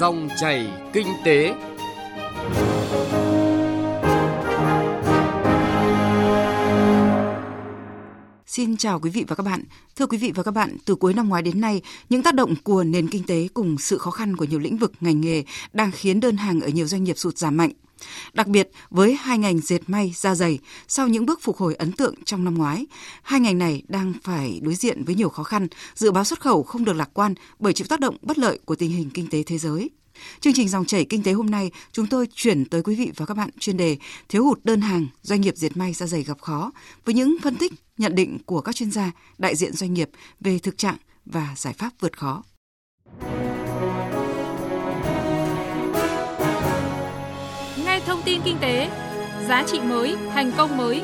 Dòng 0.00 0.28
chảy 0.40 0.70
kinh 0.92 1.06
tế. 1.24 1.54
Xin 8.46 8.76
chào 8.76 9.00
quý 9.00 9.10
vị 9.10 9.24
và 9.28 9.36
các 9.36 9.42
bạn. 9.42 9.64
Thưa 9.96 10.06
quý 10.06 10.18
vị 10.18 10.32
và 10.34 10.42
các 10.42 10.50
bạn, 10.50 10.76
từ 10.84 10.94
cuối 10.94 11.14
năm 11.14 11.28
ngoái 11.28 11.42
đến 11.42 11.60
nay, 11.60 11.82
những 12.08 12.22
tác 12.22 12.34
động 12.34 12.54
của 12.64 12.84
nền 12.84 13.08
kinh 13.08 13.24
tế 13.26 13.48
cùng 13.54 13.78
sự 13.78 13.98
khó 13.98 14.10
khăn 14.10 14.36
của 14.36 14.44
nhiều 14.44 14.58
lĩnh 14.58 14.76
vực 14.76 14.92
ngành 15.00 15.20
nghề 15.20 15.44
đang 15.72 15.90
khiến 15.90 16.20
đơn 16.20 16.36
hàng 16.36 16.60
ở 16.60 16.68
nhiều 16.68 16.86
doanh 16.86 17.04
nghiệp 17.04 17.18
sụt 17.18 17.38
giảm 17.38 17.56
mạnh. 17.56 17.72
Đặc 18.32 18.46
biệt 18.46 18.70
với 18.90 19.14
hai 19.14 19.38
ngành 19.38 19.60
dệt 19.60 19.80
may, 19.86 20.12
da 20.16 20.34
dày, 20.34 20.58
sau 20.88 21.08
những 21.08 21.26
bước 21.26 21.42
phục 21.42 21.56
hồi 21.56 21.74
ấn 21.74 21.92
tượng 21.92 22.14
trong 22.24 22.44
năm 22.44 22.54
ngoái, 22.54 22.86
hai 23.22 23.40
ngành 23.40 23.58
này 23.58 23.82
đang 23.88 24.12
phải 24.22 24.60
đối 24.62 24.74
diện 24.74 25.04
với 25.04 25.14
nhiều 25.14 25.28
khó 25.28 25.42
khăn, 25.42 25.68
dự 25.94 26.10
báo 26.10 26.24
xuất 26.24 26.40
khẩu 26.40 26.62
không 26.62 26.84
được 26.84 26.92
lạc 26.92 27.10
quan 27.14 27.34
bởi 27.58 27.72
chịu 27.72 27.86
tác 27.90 28.00
động 28.00 28.16
bất 28.22 28.38
lợi 28.38 28.58
của 28.64 28.74
tình 28.74 28.90
hình 28.90 29.10
kinh 29.14 29.28
tế 29.30 29.42
thế 29.42 29.58
giới. 29.58 29.90
Chương 30.40 30.52
trình 30.52 30.68
dòng 30.68 30.84
chảy 30.84 31.04
kinh 31.04 31.22
tế 31.22 31.32
hôm 31.32 31.50
nay, 31.50 31.70
chúng 31.92 32.06
tôi 32.06 32.26
chuyển 32.34 32.64
tới 32.64 32.82
quý 32.82 32.94
vị 32.94 33.12
và 33.16 33.26
các 33.26 33.36
bạn 33.36 33.50
chuyên 33.58 33.76
đề 33.76 33.96
thiếu 34.28 34.44
hụt 34.44 34.60
đơn 34.64 34.80
hàng, 34.80 35.06
doanh 35.22 35.40
nghiệp 35.40 35.56
dệt 35.56 35.76
may 35.76 35.92
da 35.92 36.06
dày 36.06 36.22
gặp 36.22 36.40
khó 36.40 36.72
với 37.04 37.14
những 37.14 37.36
phân 37.42 37.56
tích, 37.56 37.72
nhận 37.98 38.14
định 38.14 38.38
của 38.46 38.60
các 38.60 38.74
chuyên 38.74 38.90
gia, 38.90 39.12
đại 39.38 39.56
diện 39.56 39.72
doanh 39.72 39.94
nghiệp 39.94 40.10
về 40.40 40.58
thực 40.58 40.78
trạng 40.78 40.96
và 41.24 41.54
giải 41.56 41.72
pháp 41.72 41.90
vượt 42.00 42.18
khó. 42.18 42.42
Thông 48.20 48.26
tin 48.26 48.40
kinh 48.44 48.56
tế, 48.60 48.90
giá 49.48 49.64
trị 49.66 49.80
mới, 49.80 50.16
thành 50.32 50.52
công 50.56 50.76
mới. 50.76 51.02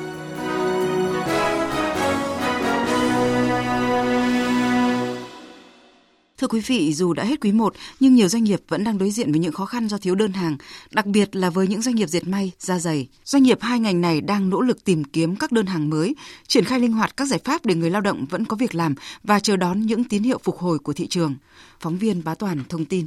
Thưa 6.38 6.46
quý 6.48 6.60
vị, 6.60 6.92
dù 6.92 7.12
đã 7.12 7.24
hết 7.24 7.40
quý 7.40 7.52
1 7.52 7.74
nhưng 8.00 8.14
nhiều 8.14 8.28
doanh 8.28 8.44
nghiệp 8.44 8.60
vẫn 8.68 8.84
đang 8.84 8.98
đối 8.98 9.10
diện 9.10 9.32
với 9.32 9.40
những 9.40 9.52
khó 9.52 9.66
khăn 9.66 9.88
do 9.88 9.98
thiếu 9.98 10.14
đơn 10.14 10.32
hàng, 10.32 10.56
đặc 10.90 11.06
biệt 11.06 11.36
là 11.36 11.50
với 11.50 11.66
những 11.66 11.82
doanh 11.82 11.94
nghiệp 11.94 12.08
dệt 12.08 12.28
may, 12.28 12.52
da 12.58 12.78
dày. 12.78 13.08
Doanh 13.24 13.42
nghiệp 13.42 13.58
hai 13.60 13.80
ngành 13.80 14.00
này 14.00 14.20
đang 14.20 14.50
nỗ 14.50 14.60
lực 14.60 14.84
tìm 14.84 15.04
kiếm 15.04 15.36
các 15.36 15.52
đơn 15.52 15.66
hàng 15.66 15.90
mới, 15.90 16.14
triển 16.46 16.64
khai 16.64 16.80
linh 16.80 16.92
hoạt 16.92 17.16
các 17.16 17.24
giải 17.24 17.40
pháp 17.44 17.66
để 17.66 17.74
người 17.74 17.90
lao 17.90 18.00
động 18.00 18.26
vẫn 18.30 18.44
có 18.44 18.56
việc 18.56 18.74
làm 18.74 18.94
và 19.24 19.40
chờ 19.40 19.56
đón 19.56 19.80
những 19.80 20.04
tín 20.04 20.22
hiệu 20.22 20.38
phục 20.44 20.58
hồi 20.58 20.78
của 20.78 20.92
thị 20.92 21.06
trường. 21.06 21.34
Phóng 21.80 21.98
viên 21.98 22.24
Bá 22.24 22.34
Toàn 22.34 22.62
thông 22.68 22.84
tin. 22.84 23.06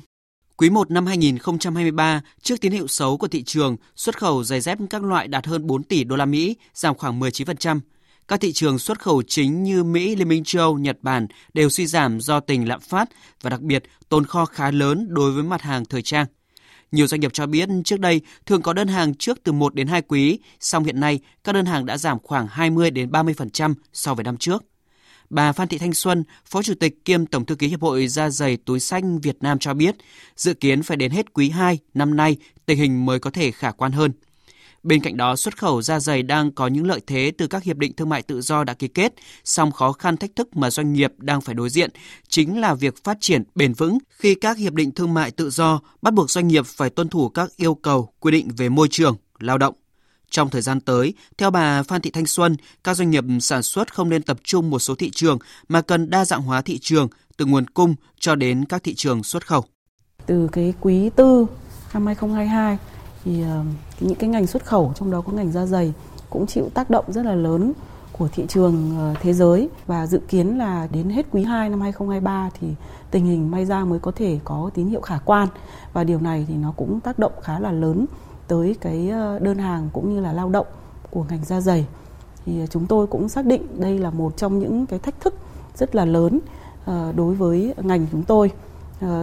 Quý 0.60 0.70
1 0.70 0.92
năm 0.92 1.06
2023, 1.06 2.22
trước 2.42 2.62
tín 2.62 2.72
hiệu 2.72 2.88
xấu 2.88 3.18
của 3.18 3.28
thị 3.28 3.44
trường, 3.44 3.78
xuất 3.96 4.18
khẩu 4.18 4.44
giày 4.44 4.62
dép 4.62 4.78
các 4.90 5.04
loại 5.04 5.28
đạt 5.28 5.46
hơn 5.46 5.68
4 5.68 5.84
tỷ 5.84 6.04
đô 6.04 6.16
la 6.16 6.26
Mỹ, 6.26 6.56
giảm 6.74 6.96
khoảng 6.96 7.20
19%. 7.20 7.80
Các 8.28 8.40
thị 8.40 8.54
trường 8.54 8.80
xuất 8.80 9.00
khẩu 9.00 9.22
chính 9.28 9.64
như 9.64 9.84
Mỹ, 9.84 10.16
Liên 10.16 10.28
minh 10.28 10.44
châu, 10.44 10.78
Nhật 10.78 10.98
Bản 11.02 11.28
đều 11.54 11.70
suy 11.70 11.86
giảm 11.86 12.22
do 12.22 12.40
tình 12.40 12.68
lạm 12.68 12.80
phát 12.80 13.10
và 13.42 13.50
đặc 13.50 13.62
biệt 13.62 13.84
tồn 14.10 14.26
kho 14.26 14.46
khá 14.46 14.72
lớn 14.72 15.08
đối 15.10 15.32
với 15.32 15.44
mặt 15.44 15.62
hàng 15.62 15.86
thời 15.86 16.02
trang. 16.02 16.26
Nhiều 16.92 17.08
doanh 17.08 17.22
nghiệp 17.22 17.34
cho 17.34 17.46
biết 17.46 17.70
trước 17.86 18.00
đây 18.00 18.22
thường 18.46 18.62
có 18.62 18.74
đơn 18.74 18.88
hàng 18.88 19.16
trước 19.16 19.40
từ 19.44 19.52
1 19.52 19.76
đến 19.76 19.88
2 19.88 20.02
quý, 20.02 20.40
song 20.60 20.84
hiện 20.84 21.00
nay 21.00 21.20
các 21.44 21.54
đơn 21.54 21.66
hàng 21.66 21.86
đã 21.86 21.98
giảm 21.98 22.18
khoảng 22.24 22.48
20 22.48 22.92
đến 22.92 23.10
30% 23.12 23.74
so 23.94 24.14
với 24.14 24.24
năm 24.24 24.38
trước. 24.38 24.64
Bà 25.30 25.52
Phan 25.52 25.68
Thị 25.68 25.78
Thanh 25.78 25.94
Xuân, 25.94 26.24
Phó 26.46 26.64
Chủ 26.64 26.74
tịch 26.80 27.06
kiêm 27.06 27.26
Tổng 27.26 27.46
thư 27.46 27.56
ký 27.56 27.68
Hiệp 27.68 27.82
hội 27.82 28.08
Da 28.08 28.30
dày 28.30 28.58
túi 28.58 28.80
xanh 28.80 29.20
Việt 29.20 29.38
Nam 29.42 29.60
cho 29.60 29.74
biết, 29.74 29.96
dự 30.36 30.54
kiến 30.54 30.84
phải 30.84 30.98
đến 30.98 31.12
hết 31.12 31.34
quý 31.34 31.50
2 31.50 31.80
năm 31.94 32.16
nay 32.16 32.38
tình 32.66 32.78
hình 32.78 33.06
mới 33.06 33.20
có 33.20 33.32
thể 33.32 33.52
khả 33.52 33.72
quan 33.72 33.92
hơn. 33.92 34.12
Bên 34.84 35.02
cạnh 35.02 35.18
đó, 35.18 35.36
xuất 35.36 35.58
khẩu 35.58 35.82
da 35.82 36.00
dày 36.00 36.24
đang 36.24 36.52
có 36.52 36.68
những 36.68 36.88
lợi 36.88 37.02
thế 37.08 37.32
từ 37.38 37.48
các 37.48 37.64
hiệp 37.64 37.78
định 37.78 37.94
thương 37.94 38.10
mại 38.10 38.22
tự 38.22 38.42
do 38.42 38.64
đã 38.64 38.74
ký 38.74 38.88
kết, 38.88 39.14
song 39.44 39.72
khó 39.72 39.92
khăn 39.92 40.18
thách 40.18 40.36
thức 40.36 40.58
mà 40.58 40.70
doanh 40.70 40.94
nghiệp 40.94 41.14
đang 41.18 41.42
phải 41.42 41.56
đối 41.56 41.70
diện 41.70 41.90
chính 42.28 42.62
là 42.62 42.74
việc 42.74 43.04
phát 43.04 43.18
triển 43.22 43.44
bền 43.56 43.74
vững 43.74 43.98
khi 44.10 44.36
các 44.36 44.58
hiệp 44.58 44.74
định 44.74 44.92
thương 44.92 45.14
mại 45.14 45.32
tự 45.32 45.50
do 45.50 45.80
bắt 46.02 46.14
buộc 46.14 46.32
doanh 46.32 46.48
nghiệp 46.48 46.66
phải 46.66 46.90
tuân 46.90 47.10
thủ 47.10 47.30
các 47.30 47.50
yêu 47.58 47.76
cầu 47.76 48.14
quy 48.20 48.32
định 48.32 48.50
về 48.58 48.70
môi 48.70 48.88
trường, 48.92 49.16
lao 49.40 49.58
động. 49.58 49.76
Trong 50.30 50.50
thời 50.50 50.62
gian 50.62 50.82
tới, 50.82 51.14
theo 51.38 51.52
bà 51.52 51.84
Phan 51.84 52.02
Thị 52.02 52.12
Thanh 52.12 52.26
Xuân, 52.26 52.56
các 52.84 52.98
doanh 52.98 53.10
nghiệp 53.10 53.24
sản 53.42 53.64
xuất 53.64 53.94
không 53.94 54.10
nên 54.10 54.24
tập 54.24 54.38
trung 54.44 54.70
một 54.70 54.80
số 54.80 54.96
thị 54.96 55.12
trường 55.14 55.38
mà 55.70 55.82
cần 55.82 56.10
đa 56.10 56.26
dạng 56.26 56.42
hóa 56.42 56.62
thị 56.62 56.80
trường 56.82 57.08
từ 57.38 57.46
nguồn 57.46 57.66
cung 57.68 57.96
cho 58.20 58.36
đến 58.36 58.66
các 58.66 58.84
thị 58.84 58.96
trường 58.96 59.24
xuất 59.24 59.48
khẩu. 59.48 59.64
Từ 60.26 60.50
cái 60.52 60.74
quý 60.82 61.10
tư 61.10 61.46
năm 61.94 62.06
2022 62.06 62.78
ờ, 62.78 62.80
thì 63.24 63.44
những 64.00 64.16
cái 64.16 64.30
ngành 64.30 64.48
xuất 64.48 64.66
khẩu 64.66 64.94
trong 65.00 65.12
đó 65.12 65.22
có 65.22 65.34
ngành 65.34 65.52
da 65.52 65.66
dày 65.66 65.94
cũng 66.30 66.48
chịu 66.48 66.70
tác 66.74 66.90
động 66.90 67.06
rất 67.08 67.26
là 67.26 67.36
lớn 67.36 67.74
của 68.12 68.28
thị 68.28 68.46
trường 68.48 68.96
ờ, 68.98 69.16
thế 69.22 69.34
giới 69.34 69.70
và 69.88 70.08
dự 70.08 70.20
kiến 70.28 70.58
là 70.58 70.88
đến 70.92 71.10
hết 71.10 71.26
quý 71.32 71.44
2 71.44 71.70
năm 71.70 71.82
2023 71.82 72.50
thì 72.60 72.68
tình 73.12 73.26
hình 73.26 73.52
may 73.52 73.66
ra 73.66 73.86
mới 73.86 74.00
có 74.00 74.12
thể 74.12 74.40
có 74.44 74.70
tín 74.74 74.88
hiệu 74.88 75.02
khả 75.02 75.18
quan 75.26 75.48
và 75.94 76.04
điều 76.04 76.22
này 76.22 76.46
thì 76.48 76.56
nó 76.56 76.74
cũng 76.78 77.00
tác 77.00 77.20
động 77.20 77.34
khá 77.42 77.60
là 77.60 77.72
lớn 77.72 78.06
tới 78.50 78.76
cái 78.82 79.10
ờ, 79.10 79.40
đơn 79.40 79.58
hàng 79.58 79.90
cũng 79.94 80.14
như 80.14 80.20
là 80.20 80.34
lao 80.34 80.50
động 80.50 80.68
của 81.10 81.26
ngành 81.30 81.46
da 81.46 81.62
dày 81.62 81.86
thì 82.46 82.60
ờ, 82.60 82.68
chúng 82.68 82.88
tôi 82.88 83.08
cũng 83.08 83.30
xác 83.30 83.46
định 83.46 83.68
đây 83.80 84.00
là 84.00 84.10
một 84.10 84.38
trong 84.38 84.60
những 84.60 84.86
cái 84.86 85.00
thách 85.00 85.22
thức 85.22 85.36
rất 85.76 85.96
là 85.96 86.06
lớn 86.06 86.40
ờ, 86.86 87.14
đối 87.16 87.36
với 87.36 87.74
ngành 87.82 88.06
chúng 88.12 88.24
tôi. 88.24 88.52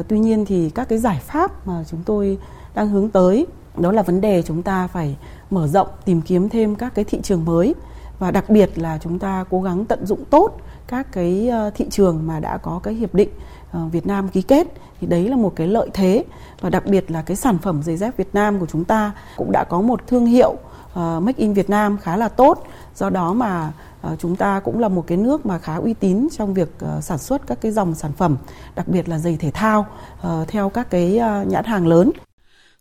Tuy 0.09 0.19
nhiên 0.19 0.45
thì 0.45 0.71
các 0.71 0.89
cái 0.89 0.99
giải 0.99 1.21
pháp 1.21 1.67
mà 1.67 1.85
chúng 1.91 2.01
tôi 2.05 2.39
đang 2.75 2.89
hướng 2.89 3.11
tới, 3.11 3.47
đó 3.79 3.93
là 3.93 4.03
vấn 4.03 4.21
đề 4.21 4.43
chúng 4.43 4.63
ta 4.63 4.87
phải 4.87 5.17
mở 5.51 5.67
rộng, 5.67 5.89
tìm 6.05 6.21
kiếm 6.23 6.49
thêm 6.49 6.75
các 6.75 6.95
cái 6.95 7.05
thị 7.05 7.21
trường 7.23 7.45
mới 7.45 7.75
và 8.19 8.31
đặc 8.31 8.51
biệt 8.51 8.79
là 8.79 8.99
chúng 9.03 9.19
ta 9.19 9.45
cố 9.51 9.63
gắng 9.63 9.85
tận 9.85 10.07
dụng 10.07 10.25
tốt 10.31 10.61
các 10.87 11.13
cái 11.13 11.51
thị 11.75 11.87
trường 11.91 12.27
mà 12.27 12.41
đã 12.41 12.57
có 12.57 12.81
cái 12.83 12.95
hiệp 12.95 13.15
định 13.15 13.29
Ờ, 13.73 13.87
Việt 13.93 14.07
Nam 14.07 14.29
ký 14.29 14.43
kết 14.43 14.67
thì 15.01 15.07
đấy 15.07 15.29
là 15.29 15.37
một 15.37 15.53
cái 15.57 15.67
lợi 15.67 15.89
thế 15.95 16.25
và 16.61 16.71
đặc 16.71 16.87
biệt 16.87 17.11
là 17.11 17.23
cái 17.23 17.37
sản 17.37 17.59
phẩm 17.59 17.83
giày 17.83 17.97
dép 17.97 18.17
Việt 18.17 18.29
Nam 18.33 18.61
của 18.61 18.67
chúng 18.67 18.85
ta 18.85 19.13
cũng 19.37 19.53
đã 19.53 19.65
có 19.65 19.81
một 19.81 20.07
thương 20.07 20.27
hiệu 20.27 20.51
uh, 20.51 21.23
Make 21.23 21.43
in 21.43 21.53
Việt 21.53 21.71
Nam 21.71 21.99
khá 21.99 22.17
là 22.17 22.29
tốt 22.29 22.67
do 22.95 23.11
đó 23.11 23.33
mà 23.33 23.73
uh, 24.13 24.19
chúng 24.19 24.37
ta 24.37 24.61
cũng 24.61 24.79
là 24.79 24.89
một 24.89 25.05
cái 25.07 25.19
nước 25.19 25.47
mà 25.47 25.59
khá 25.59 25.77
uy 25.77 25.95
tín 25.95 26.29
trong 26.37 26.55
việc 26.55 26.69
uh, 26.99 27.05
sản 27.05 27.19
xuất 27.19 27.47
các 27.47 27.61
cái 27.61 27.73
dòng 27.73 27.95
sản 27.95 28.13
phẩm 28.13 28.37
đặc 28.75 28.89
biệt 28.89 29.09
là 29.09 29.19
giày 29.19 29.37
thể 29.37 29.51
thao 29.51 29.87
uh, 30.27 30.49
theo 30.49 30.69
các 30.69 30.91
cái 30.91 31.21
uh, 31.43 31.47
nhãn 31.47 31.65
hàng 31.65 31.87
lớn 31.87 32.11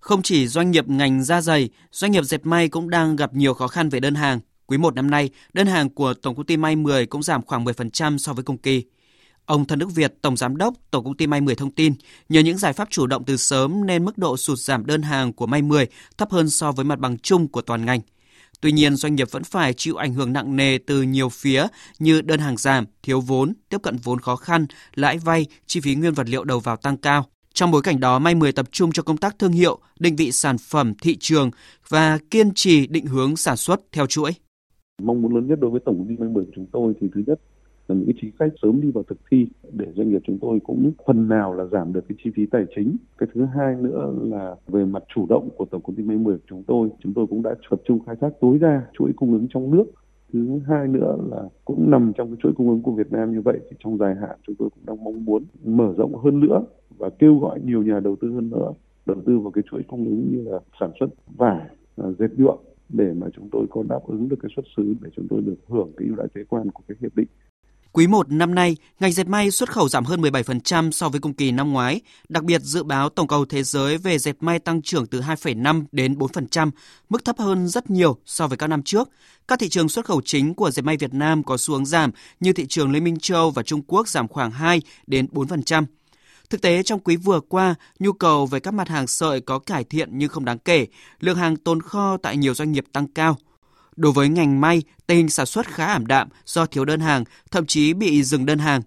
không 0.05 0.21
chỉ 0.21 0.47
doanh 0.47 0.71
nghiệp 0.71 0.87
ngành 0.87 1.23
da 1.23 1.41
giày, 1.41 1.69
doanh 1.91 2.11
nghiệp 2.11 2.23
dệt 2.23 2.45
may 2.45 2.69
cũng 2.69 2.89
đang 2.89 3.15
gặp 3.15 3.33
nhiều 3.33 3.53
khó 3.53 3.67
khăn 3.67 3.89
về 3.89 3.99
đơn 3.99 4.15
hàng. 4.15 4.39
Quý 4.65 4.77
1 4.77 4.95
năm 4.95 5.09
nay, 5.09 5.29
đơn 5.53 5.67
hàng 5.67 5.89
của 5.89 6.13
Tổng 6.13 6.35
công 6.35 6.45
ty 6.45 6.57
May 6.57 6.75
10 6.75 7.05
cũng 7.05 7.23
giảm 7.23 7.41
khoảng 7.45 7.65
10% 7.65 8.17
so 8.17 8.33
với 8.33 8.43
cùng 8.43 8.57
kỳ. 8.57 8.83
Ông 9.45 9.65
Thân 9.65 9.79
Đức 9.79 9.95
Việt, 9.95 10.13
Tổng 10.21 10.37
Giám 10.37 10.57
đốc 10.57 10.73
Tổng 10.91 11.03
công 11.03 11.17
ty 11.17 11.27
May 11.27 11.41
10 11.41 11.55
thông 11.55 11.71
tin, 11.71 11.93
nhờ 12.29 12.39
những 12.41 12.57
giải 12.57 12.73
pháp 12.73 12.89
chủ 12.89 13.07
động 13.07 13.23
từ 13.25 13.37
sớm 13.37 13.85
nên 13.85 14.05
mức 14.05 14.17
độ 14.17 14.37
sụt 14.37 14.57
giảm 14.57 14.85
đơn 14.85 15.01
hàng 15.01 15.33
của 15.33 15.47
May 15.47 15.61
10 15.61 15.87
thấp 16.17 16.31
hơn 16.31 16.49
so 16.49 16.71
với 16.71 16.85
mặt 16.85 16.99
bằng 16.99 17.17
chung 17.17 17.47
của 17.47 17.61
toàn 17.61 17.85
ngành. 17.85 18.01
Tuy 18.61 18.71
nhiên, 18.71 18.95
doanh 18.95 19.15
nghiệp 19.15 19.31
vẫn 19.31 19.43
phải 19.43 19.73
chịu 19.73 19.95
ảnh 19.95 20.13
hưởng 20.13 20.33
nặng 20.33 20.55
nề 20.55 20.77
từ 20.77 21.01
nhiều 21.01 21.29
phía 21.29 21.67
như 21.99 22.21
đơn 22.21 22.39
hàng 22.39 22.57
giảm, 22.57 22.85
thiếu 23.03 23.21
vốn, 23.21 23.53
tiếp 23.69 23.77
cận 23.83 23.97
vốn 24.03 24.19
khó 24.19 24.35
khăn, 24.35 24.65
lãi 24.95 25.17
vay, 25.17 25.45
chi 25.65 25.79
phí 25.79 25.95
nguyên 25.95 26.13
vật 26.13 26.29
liệu 26.29 26.43
đầu 26.43 26.59
vào 26.59 26.77
tăng 26.77 26.97
cao. 26.97 27.25
Trong 27.53 27.71
bối 27.71 27.81
cảnh 27.81 27.99
đó, 27.99 28.19
May 28.19 28.35
10 28.35 28.51
tập 28.51 28.67
trung 28.71 28.91
cho 28.91 29.03
công 29.03 29.17
tác 29.17 29.39
thương 29.39 29.51
hiệu, 29.51 29.79
định 29.99 30.15
vị 30.15 30.31
sản 30.31 30.57
phẩm, 30.57 30.93
thị 31.01 31.17
trường 31.19 31.51
và 31.89 32.17
kiên 32.31 32.51
trì 32.55 32.87
định 32.87 33.05
hướng 33.05 33.35
sản 33.35 33.57
xuất 33.57 33.81
theo 33.91 34.05
chuỗi. 34.05 34.31
Mong 35.01 35.21
muốn 35.21 35.35
lớn 35.35 35.47
nhất 35.47 35.59
đối 35.61 35.71
với 35.71 35.79
tổng 35.85 35.97
công 35.97 36.07
ty 36.07 36.15
May 36.17 36.29
10 36.29 36.45
của 36.45 36.51
chúng 36.55 36.65
tôi 36.71 36.93
thì 37.01 37.07
thứ 37.15 37.23
nhất 37.27 37.39
là 37.87 37.95
những 37.95 38.05
cái 38.05 38.15
chính 38.21 38.31
sách 38.39 38.51
sớm 38.61 38.81
đi 38.81 38.91
vào 38.91 39.03
thực 39.03 39.17
thi 39.31 39.47
để 39.71 39.85
doanh 39.95 40.09
nghiệp 40.09 40.21
chúng 40.23 40.37
tôi 40.41 40.59
cũng 40.63 40.91
phần 41.07 41.29
nào 41.29 41.53
là 41.53 41.65
giảm 41.65 41.93
được 41.93 42.05
cái 42.09 42.17
chi 42.23 42.31
phí 42.35 42.45
tài 42.45 42.65
chính. 42.75 42.97
Cái 43.17 43.29
thứ 43.33 43.45
hai 43.45 43.75
nữa 43.75 44.13
là 44.21 44.55
về 44.67 44.85
mặt 44.85 45.03
chủ 45.15 45.25
động 45.29 45.49
của 45.57 45.65
tổng 45.65 45.81
công 45.81 45.95
ty 45.95 46.03
May 46.03 46.17
10 46.17 46.37
của 46.37 46.43
chúng 46.49 46.63
tôi, 46.63 46.89
chúng 46.99 47.13
tôi 47.13 47.27
cũng 47.27 47.43
đã 47.43 47.55
tập 47.69 47.81
trung 47.85 47.99
khai 48.05 48.15
thác 48.21 48.29
tối 48.41 48.59
đa 48.59 48.81
chuỗi 48.93 49.11
cung 49.15 49.33
ứng 49.33 49.47
trong 49.49 49.71
nước 49.71 49.85
thứ 50.33 50.59
hai 50.67 50.87
nữa 50.87 51.17
là 51.31 51.43
cũng 51.65 51.91
nằm 51.91 52.13
trong 52.17 52.27
cái 52.27 52.37
chuỗi 52.43 52.53
cung 52.57 52.69
ứng 52.69 52.81
của 52.81 52.91
Việt 52.91 53.11
Nam 53.11 53.31
như 53.31 53.41
vậy 53.41 53.59
thì 53.69 53.77
trong 53.83 53.97
dài 53.97 54.15
hạn 54.21 54.37
chúng 54.47 54.55
tôi 54.59 54.69
cũng 54.69 54.85
đang 54.85 55.03
mong 55.03 55.25
muốn 55.25 55.43
mở 55.63 55.93
rộng 55.97 56.15
hơn 56.15 56.39
nữa 56.39 56.63
và 56.97 57.09
kêu 57.09 57.37
gọi 57.37 57.59
nhiều 57.63 57.83
nhà 57.83 57.99
đầu 57.99 58.15
tư 58.21 58.31
hơn 58.31 58.49
nữa 58.49 58.73
đầu 59.05 59.17
tư 59.25 59.39
vào 59.39 59.51
cái 59.51 59.63
chuỗi 59.71 59.83
cung 59.87 60.05
ứng 60.05 60.31
như 60.31 60.51
là 60.51 60.59
sản 60.79 60.91
xuất 60.99 61.07
vải 61.37 61.69
à, 61.97 62.05
dệt 62.19 62.27
nhuộm 62.37 62.57
để 62.89 63.13
mà 63.13 63.27
chúng 63.35 63.49
tôi 63.51 63.65
có 63.69 63.83
đáp 63.89 63.99
ứng 64.07 64.29
được 64.29 64.37
cái 64.41 64.49
xuất 64.55 64.65
xứ 64.77 64.93
để 65.01 65.09
chúng 65.15 65.27
tôi 65.29 65.41
được 65.41 65.55
hưởng 65.67 65.91
cái 65.97 66.07
ưu 66.07 66.15
đãi 66.15 66.27
thuế 66.33 66.43
quan 66.43 66.71
của 66.71 66.83
cái 66.87 66.97
hiệp 67.01 67.15
định 67.15 67.27
Quý 67.95 68.07
1 68.07 68.31
năm 68.31 68.55
nay, 68.55 68.77
ngành 68.99 69.11
dệt 69.11 69.27
may 69.27 69.51
xuất 69.51 69.71
khẩu 69.71 69.89
giảm 69.89 70.05
hơn 70.05 70.21
17% 70.21 70.91
so 70.91 71.09
với 71.09 71.21
cùng 71.21 71.33
kỳ 71.33 71.51
năm 71.51 71.73
ngoái. 71.73 72.01
Đặc 72.29 72.43
biệt, 72.43 72.61
dự 72.61 72.83
báo 72.83 73.09
tổng 73.09 73.27
cầu 73.27 73.45
thế 73.45 73.63
giới 73.63 73.97
về 73.97 74.17
dệt 74.17 74.33
may 74.39 74.59
tăng 74.59 74.81
trưởng 74.81 75.07
từ 75.07 75.21
2,5 75.21 75.83
đến 75.91 76.13
4%, 76.13 76.71
mức 77.09 77.25
thấp 77.25 77.39
hơn 77.39 77.67
rất 77.67 77.89
nhiều 77.89 78.17
so 78.25 78.47
với 78.47 78.57
các 78.57 78.67
năm 78.67 78.83
trước. 78.83 79.09
Các 79.47 79.59
thị 79.59 79.69
trường 79.69 79.89
xuất 79.89 80.05
khẩu 80.05 80.21
chính 80.25 80.53
của 80.53 80.71
dệt 80.71 80.81
may 80.81 80.97
Việt 80.97 81.13
Nam 81.13 81.43
có 81.43 81.57
xu 81.57 81.73
hướng 81.73 81.85
giảm 81.85 82.11
như 82.39 82.53
thị 82.53 82.65
trường 82.69 82.91
Liên 82.91 83.03
minh 83.03 83.19
châu 83.19 83.51
và 83.51 83.63
Trung 83.63 83.81
Quốc 83.87 84.07
giảm 84.07 84.27
khoảng 84.27 84.51
2 84.51 84.81
đến 85.07 85.27
4%. 85.31 85.85
Thực 86.49 86.61
tế 86.61 86.83
trong 86.83 86.99
quý 86.99 87.15
vừa 87.15 87.39
qua, 87.39 87.75
nhu 87.99 88.13
cầu 88.13 88.45
về 88.45 88.59
các 88.59 88.73
mặt 88.73 88.87
hàng 88.87 89.07
sợi 89.07 89.41
có 89.41 89.59
cải 89.59 89.83
thiện 89.83 90.09
nhưng 90.11 90.29
không 90.29 90.45
đáng 90.45 90.59
kể, 90.59 90.87
lượng 91.19 91.37
hàng 91.37 91.57
tồn 91.57 91.81
kho 91.81 92.17
tại 92.17 92.37
nhiều 92.37 92.53
doanh 92.53 92.71
nghiệp 92.71 92.85
tăng 92.93 93.07
cao. 93.07 93.37
Đối 93.95 94.11
với 94.11 94.29
ngành 94.29 94.61
may, 94.61 94.83
tình 95.07 95.17
hình 95.17 95.29
sản 95.29 95.45
xuất 95.45 95.67
khá 95.67 95.85
ảm 95.85 96.07
đạm 96.07 96.29
do 96.45 96.65
thiếu 96.65 96.85
đơn 96.85 96.99
hàng, 96.99 97.23
thậm 97.51 97.65
chí 97.65 97.93
bị 97.93 98.23
dừng 98.23 98.45
đơn 98.45 98.59
hàng. 98.59 98.81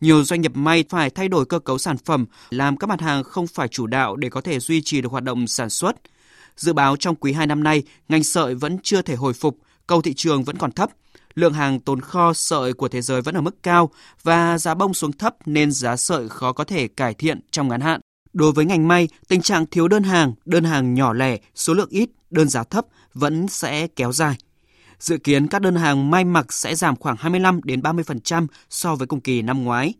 nhiều 0.00 0.24
doanh 0.24 0.40
nghiệp 0.40 0.56
may 0.56 0.84
phải 0.88 1.10
thay 1.10 1.28
đổi 1.28 1.46
cơ 1.46 1.58
cấu 1.58 1.78
sản 1.78 1.96
phẩm, 1.96 2.26
làm 2.50 2.76
các 2.76 2.86
mặt 2.86 3.00
hàng 3.00 3.24
không 3.24 3.46
phải 3.46 3.68
chủ 3.68 3.86
đạo 3.86 4.16
để 4.16 4.28
có 4.28 4.40
thể 4.40 4.60
duy 4.60 4.82
trì 4.82 5.00
được 5.00 5.12
hoạt 5.12 5.24
động 5.24 5.46
sản 5.46 5.70
xuất. 5.70 5.96
Dự 6.56 6.72
báo 6.72 6.96
trong 6.96 7.14
quý 7.14 7.32
2 7.32 7.46
năm 7.46 7.62
nay, 7.62 7.82
ngành 8.08 8.22
sợi 8.22 8.54
vẫn 8.54 8.78
chưa 8.82 9.02
thể 9.02 9.14
hồi 9.14 9.32
phục, 9.32 9.58
cầu 9.86 10.02
thị 10.02 10.14
trường 10.14 10.44
vẫn 10.44 10.58
còn 10.58 10.72
thấp. 10.72 10.90
Lượng 11.34 11.52
hàng 11.52 11.80
tồn 11.80 12.00
kho 12.00 12.32
sợi 12.32 12.72
của 12.72 12.88
thế 12.88 13.02
giới 13.02 13.22
vẫn 13.22 13.34
ở 13.34 13.40
mức 13.40 13.62
cao 13.62 13.90
và 14.22 14.58
giá 14.58 14.74
bông 14.74 14.94
xuống 14.94 15.12
thấp 15.12 15.36
nên 15.46 15.72
giá 15.72 15.96
sợi 15.96 16.28
khó 16.28 16.52
có 16.52 16.64
thể 16.64 16.88
cải 16.88 17.14
thiện 17.14 17.40
trong 17.50 17.68
ngắn 17.68 17.80
hạn. 17.80 18.00
Đối 18.32 18.52
với 18.52 18.64
ngành 18.64 18.88
may, 18.88 19.08
tình 19.28 19.42
trạng 19.42 19.66
thiếu 19.66 19.88
đơn 19.88 20.02
hàng, 20.02 20.32
đơn 20.44 20.64
hàng 20.64 20.94
nhỏ 20.94 21.12
lẻ, 21.12 21.38
số 21.54 21.74
lượng 21.74 21.88
ít, 21.90 22.10
đơn 22.30 22.48
giá 22.48 22.64
thấp 22.64 22.84
vẫn 23.14 23.48
sẽ 23.48 23.86
kéo 23.86 24.12
dài. 24.12 24.36
Dự 25.04 25.18
kiến 25.18 25.46
các 25.48 25.62
đơn 25.62 25.76
hàng 25.76 26.10
may 26.10 26.24
mặc 26.24 26.52
sẽ 26.52 26.74
giảm 26.74 26.96
khoảng 26.96 27.16
25 27.16 27.60
đến 27.64 27.80
30% 27.80 28.46
so 28.70 28.94
với 28.94 29.06
cùng 29.06 29.20
kỳ 29.20 29.42
năm 29.42 29.64
ngoái. 29.64 29.94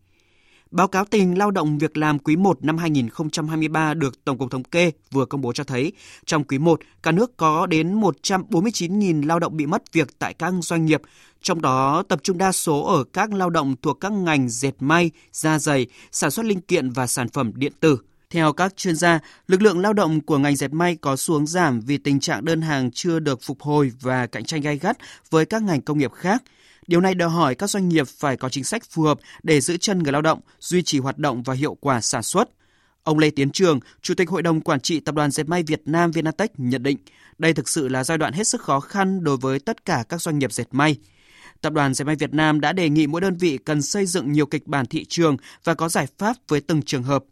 Báo 0.71 0.89
cáo 0.89 1.05
tình 1.05 1.39
lao 1.39 1.51
động 1.51 1.79
việc 1.79 1.97
làm 1.97 2.19
quý 2.19 2.37
1 2.37 2.65
năm 2.65 2.79
2023 2.79 3.95
được 3.95 4.25
Tổng 4.25 4.39
cục 4.39 4.51
Thống 4.51 4.65
kê 4.65 4.91
vừa 5.11 5.25
công 5.25 5.41
bố 5.41 5.53
cho 5.53 5.65
thấy, 5.65 5.93
trong 6.27 6.45
quý 6.45 6.59
1, 6.59 6.81
cả 7.03 7.12
nước 7.12 7.37
có 7.37 7.67
đến 7.67 8.01
149.000 8.01 9.27
lao 9.27 9.39
động 9.39 9.56
bị 9.56 9.67
mất 9.67 9.93
việc 9.93 10.19
tại 10.19 10.35
các 10.35 10.53
doanh 10.61 10.85
nghiệp, 10.85 11.03
trong 11.43 11.62
đó 11.62 12.03
tập 12.09 12.21
trung 12.23 12.39
đa 12.39 12.53
số 12.53 12.85
ở 12.85 13.05
các 13.05 13.33
lao 13.33 13.51
động 13.51 13.75
thuộc 13.83 14.01
các 14.01 14.12
ngành 14.12 14.49
dệt 14.49 14.75
may, 14.81 15.11
da 15.33 15.59
dày, 15.59 15.87
sản 16.12 16.31
xuất 16.31 16.47
linh 16.47 16.61
kiện 16.61 16.91
và 16.91 17.06
sản 17.06 17.29
phẩm 17.29 17.53
điện 17.55 17.73
tử. 17.81 17.99
Theo 18.34 18.52
các 18.52 18.76
chuyên 18.76 18.96
gia, 18.96 19.20
lực 19.48 19.62
lượng 19.62 19.78
lao 19.78 19.92
động 19.92 20.20
của 20.20 20.38
ngành 20.38 20.56
dệt 20.56 20.72
may 20.72 20.96
có 20.96 21.16
xuống 21.16 21.46
giảm 21.46 21.81
vì 21.81 21.98
tình 21.98 22.20
trạng 22.20 22.44
đơn 22.44 22.62
hàng 22.62 22.90
chưa 22.90 23.19
được 23.19 23.42
phục 23.42 23.62
hồi 23.62 23.92
và 24.00 24.26
cạnh 24.26 24.44
tranh 24.44 24.60
gay 24.60 24.78
gắt 24.78 24.98
với 25.31 25.46
các 25.46 25.62
ngành 25.62 25.81
công 25.81 25.98
nghiệp 25.98 26.12
khác. 26.12 26.42
Điều 26.86 27.00
này 27.00 27.14
đòi 27.14 27.28
hỏi 27.28 27.54
các 27.54 27.70
doanh 27.70 27.88
nghiệp 27.88 28.08
phải 28.08 28.36
có 28.36 28.48
chính 28.48 28.64
sách 28.64 28.82
phù 28.90 29.02
hợp 29.02 29.19
để 29.42 29.60
giữ 29.60 29.76
chân 29.76 30.02
người 30.02 30.12
lao 30.12 30.22
động, 30.22 30.40
duy 30.60 30.82
trì 30.82 30.98
hoạt 30.98 31.19
động 31.19 31.42
và 31.42 31.54
hiệu 31.54 31.76
quả 31.81 32.00
sản 32.00 32.22
xuất. 32.22 32.48
Ông 33.02 33.19
Lê 33.19 33.31
Tiến 33.31 33.50
Trường, 33.50 33.81
Chủ 34.02 34.14
tịch 34.14 34.28
Hội 34.28 34.42
đồng 34.42 34.60
Quản 34.60 34.81
trị 34.81 35.00
Tập 35.00 35.14
đoàn 35.14 35.31
Dệt 35.31 35.48
may 35.48 35.62
Việt 35.62 35.82
Nam 35.86 36.10
Vinatech 36.10 36.52
nhận 36.56 36.82
định, 36.82 36.98
đây 37.38 37.54
thực 37.54 37.69
sự 37.69 37.88
là 37.88 38.04
giai 38.04 38.19
đoạn 38.19 38.32
hết 38.32 38.48
sức 38.48 38.62
khó 38.62 38.81
khăn 38.81 39.25
đối 39.25 39.36
với 39.36 39.58
tất 39.58 39.84
cả 39.84 40.04
các 40.08 40.22
doanh 40.22 40.38
nghiệp 40.38 40.52
dệt 40.52 40.69
may. 40.70 40.96
Tập 41.60 41.72
đoàn 41.72 41.94
Dệt 41.94 42.04
may 42.04 42.16
Việt 42.16 42.34
Nam 42.34 42.60
đã 42.60 42.72
đề 42.72 42.88
nghị 42.88 43.06
mỗi 43.06 43.20
đơn 43.20 43.36
vị 43.36 43.58
cần 43.64 43.82
xây 43.82 44.06
dựng 44.06 44.32
nhiều 44.32 44.46
kịch 44.46 44.66
bản 44.66 44.86
thị 44.86 45.04
trường 45.04 45.36
và 45.64 45.75
có 45.75 45.88
giải 45.88 46.06
pháp 46.19 46.36
với 46.48 46.60
từng 46.60 46.82
trường 46.82 47.02
hợp. 47.02 47.25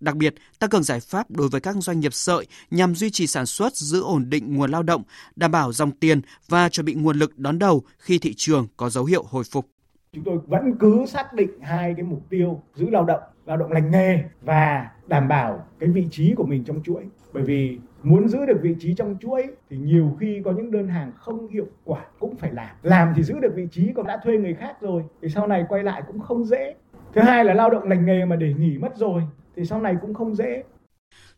Đặc 0.00 0.16
biệt, 0.16 0.34
tăng 0.58 0.70
cường 0.70 0.82
giải 0.82 1.00
pháp 1.00 1.30
đối 1.30 1.48
với 1.48 1.60
các 1.60 1.76
doanh 1.80 2.00
nghiệp 2.00 2.14
sợi 2.14 2.46
nhằm 2.70 2.94
duy 2.94 3.10
trì 3.10 3.26
sản 3.26 3.46
xuất, 3.46 3.76
giữ 3.76 4.02
ổn 4.02 4.30
định 4.30 4.56
nguồn 4.56 4.70
lao 4.70 4.82
động, 4.82 5.02
đảm 5.36 5.50
bảo 5.50 5.72
dòng 5.72 5.90
tiền 5.90 6.20
và 6.48 6.68
chuẩn 6.68 6.86
bị 6.86 6.94
nguồn 6.94 7.18
lực 7.18 7.38
đón 7.38 7.58
đầu 7.58 7.82
khi 7.98 8.18
thị 8.18 8.34
trường 8.36 8.66
có 8.76 8.90
dấu 8.90 9.04
hiệu 9.04 9.22
hồi 9.22 9.44
phục. 9.52 9.66
Chúng 10.12 10.24
tôi 10.24 10.38
vẫn 10.46 10.76
cứ 10.80 11.06
xác 11.06 11.32
định 11.32 11.50
hai 11.62 11.94
cái 11.96 12.04
mục 12.04 12.22
tiêu 12.30 12.62
giữ 12.74 12.90
lao 12.90 13.04
động, 13.04 13.20
lao 13.46 13.56
động 13.56 13.72
lành 13.72 13.90
nghề 13.90 14.18
và 14.42 14.90
đảm 15.06 15.28
bảo 15.28 15.66
cái 15.78 15.88
vị 15.88 16.06
trí 16.10 16.34
của 16.36 16.46
mình 16.46 16.64
trong 16.64 16.82
chuỗi. 16.82 17.02
Bởi 17.32 17.42
vì 17.42 17.78
muốn 18.02 18.28
giữ 18.28 18.38
được 18.46 18.58
vị 18.62 18.74
trí 18.80 18.94
trong 18.94 19.16
chuỗi 19.20 19.42
thì 19.70 19.76
nhiều 19.76 20.16
khi 20.20 20.42
có 20.44 20.52
những 20.52 20.70
đơn 20.70 20.88
hàng 20.88 21.12
không 21.16 21.48
hiệu 21.48 21.66
quả 21.84 22.04
cũng 22.18 22.36
phải 22.36 22.52
làm. 22.52 22.76
Làm 22.82 23.12
thì 23.16 23.22
giữ 23.22 23.34
được 23.40 23.52
vị 23.56 23.66
trí 23.72 23.92
còn 23.96 24.06
đã 24.06 24.20
thuê 24.24 24.36
người 24.36 24.54
khác 24.54 24.76
rồi 24.80 25.02
thì 25.22 25.28
sau 25.28 25.46
này 25.46 25.64
quay 25.68 25.82
lại 25.82 26.02
cũng 26.06 26.20
không 26.20 26.44
dễ. 26.44 26.74
Thứ 27.14 27.20
hai 27.20 27.44
là 27.44 27.54
lao 27.54 27.70
động 27.70 27.88
lành 27.88 28.06
nghề 28.06 28.24
mà 28.24 28.36
để 28.36 28.54
nghỉ 28.58 28.78
mất 28.78 28.96
rồi 28.96 29.22
thì 29.56 29.62
sau 29.64 29.80
này 29.80 29.94
cũng 30.02 30.14
không 30.14 30.36
dễ. 30.36 30.62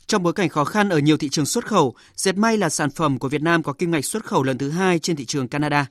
Trong 0.07 0.23
bối 0.23 0.33
cảnh 0.33 0.49
khó 0.49 0.65
khăn 0.65 0.89
ở 0.89 0.99
nhiều 0.99 1.17
thị 1.17 1.29
trường 1.29 1.47
xuất 1.47 1.67
khẩu, 1.67 1.95
dệt 2.15 2.37
may 2.37 2.57
là 2.57 2.69
sản 2.69 2.91
phẩm 2.91 3.19
của 3.19 3.29
Việt 3.29 3.43
Nam 3.43 3.63
có 3.63 3.73
kim 3.73 3.91
ngạch 3.91 4.05
xuất 4.05 4.25
khẩu 4.25 4.43
lần 4.43 4.59
thứ 4.59 4.71
hai 4.71 4.99
trên 4.99 5.17
thị 5.17 5.25
trường 5.25 5.49
Canada. 5.49 5.87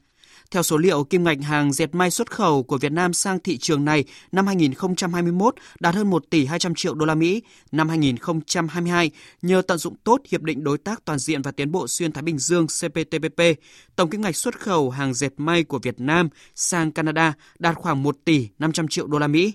Theo 0.51 0.63
số 0.63 0.77
liệu, 0.77 1.03
kim 1.03 1.23
ngạch 1.23 1.41
hàng 1.41 1.73
dệt 1.73 1.95
may 1.95 2.11
xuất 2.11 2.31
khẩu 2.31 2.63
của 2.63 2.77
Việt 2.77 2.91
Nam 2.91 3.13
sang 3.13 3.39
thị 3.39 3.57
trường 3.57 3.85
này 3.85 4.03
năm 4.31 4.47
2021 4.47 5.55
đạt 5.79 5.95
hơn 5.95 6.09
1 6.09 6.23
tỷ 6.29 6.45
200 6.45 6.75
triệu 6.75 6.93
đô 6.93 7.05
la 7.05 7.15
Mỹ. 7.15 7.41
Năm 7.71 7.89
2022, 7.89 9.11
nhờ 9.41 9.61
tận 9.67 9.77
dụng 9.77 9.95
tốt 10.03 10.21
hiệp 10.29 10.41
định 10.41 10.63
đối 10.63 10.77
tác 10.77 11.05
toàn 11.05 11.19
diện 11.19 11.41
và 11.41 11.51
tiến 11.51 11.71
bộ 11.71 11.87
xuyên 11.87 12.11
Thái 12.11 12.23
Bình 12.23 12.37
Dương 12.37 12.67
CPTPP, 12.67 13.41
tổng 13.95 14.09
kim 14.09 14.21
ngạch 14.21 14.35
xuất 14.35 14.59
khẩu 14.59 14.89
hàng 14.89 15.13
dệt 15.13 15.33
may 15.37 15.63
của 15.63 15.79
Việt 15.79 15.99
Nam 15.99 16.29
sang 16.55 16.91
Canada 16.91 17.33
đạt 17.59 17.75
khoảng 17.75 18.03
1 18.03 18.17
tỷ 18.25 18.49
500 18.59 18.87
triệu 18.87 19.07
đô 19.07 19.19
la 19.19 19.27
Mỹ. 19.27 19.53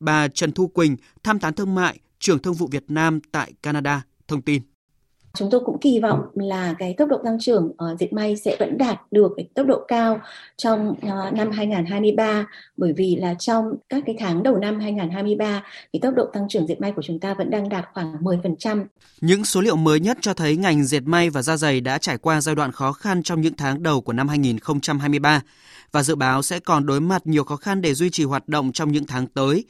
Bà 0.00 0.28
Trần 0.28 0.52
Thu 0.52 0.68
Quỳnh, 0.68 0.96
tham 1.22 1.38
tán 1.38 1.54
thương 1.54 1.74
mại, 1.74 1.98
trưởng 2.18 2.38
thương 2.38 2.54
vụ 2.54 2.66
Việt 2.66 2.84
Nam 2.88 3.20
tại 3.32 3.52
Canada, 3.62 4.02
thông 4.28 4.42
tin. 4.42 4.62
Chúng 5.34 5.50
tôi 5.50 5.60
cũng 5.64 5.78
kỳ 5.80 6.00
vọng 6.00 6.20
là 6.34 6.74
cái 6.78 6.94
tốc 6.98 7.08
độ 7.08 7.18
tăng 7.24 7.40
trưởng 7.40 7.72
ở 7.76 7.96
dệt 8.00 8.12
may 8.12 8.36
sẽ 8.36 8.56
vẫn 8.60 8.78
đạt 8.78 9.00
được 9.10 9.32
cái 9.36 9.48
tốc 9.54 9.66
độ 9.66 9.84
cao 9.88 10.20
trong 10.56 10.90
uh, 10.90 11.32
năm 11.32 11.50
2023 11.50 12.46
bởi 12.76 12.92
vì 12.96 13.16
là 13.16 13.34
trong 13.34 13.74
các 13.88 14.02
cái 14.06 14.16
tháng 14.18 14.42
đầu 14.42 14.56
năm 14.56 14.80
2023 14.80 15.62
thì 15.92 15.98
tốc 15.98 16.14
độ 16.14 16.26
tăng 16.32 16.48
trưởng 16.48 16.66
dệt 16.66 16.80
may 16.80 16.92
của 16.92 17.02
chúng 17.02 17.20
ta 17.20 17.34
vẫn 17.34 17.50
đang 17.50 17.68
đạt 17.68 17.84
khoảng 17.94 18.16
10%. 18.22 18.84
Những 19.20 19.44
số 19.44 19.60
liệu 19.60 19.76
mới 19.76 20.00
nhất 20.00 20.18
cho 20.20 20.34
thấy 20.34 20.56
ngành 20.56 20.84
dệt 20.84 21.02
may 21.04 21.30
và 21.30 21.42
da 21.42 21.56
dày 21.56 21.80
đã 21.80 21.98
trải 21.98 22.18
qua 22.18 22.40
giai 22.40 22.54
đoạn 22.54 22.72
khó 22.72 22.92
khăn 22.92 23.22
trong 23.22 23.40
những 23.40 23.54
tháng 23.56 23.82
đầu 23.82 24.00
của 24.00 24.12
năm 24.12 24.28
2023 24.28 25.42
và 25.92 26.02
dự 26.02 26.14
báo 26.14 26.42
sẽ 26.42 26.58
còn 26.58 26.86
đối 26.86 27.00
mặt 27.00 27.26
nhiều 27.26 27.44
khó 27.44 27.56
khăn 27.56 27.80
để 27.80 27.94
duy 27.94 28.10
trì 28.10 28.24
hoạt 28.24 28.48
động 28.48 28.72
trong 28.72 28.92
những 28.92 29.06
tháng 29.06 29.26
tới. 29.26 29.64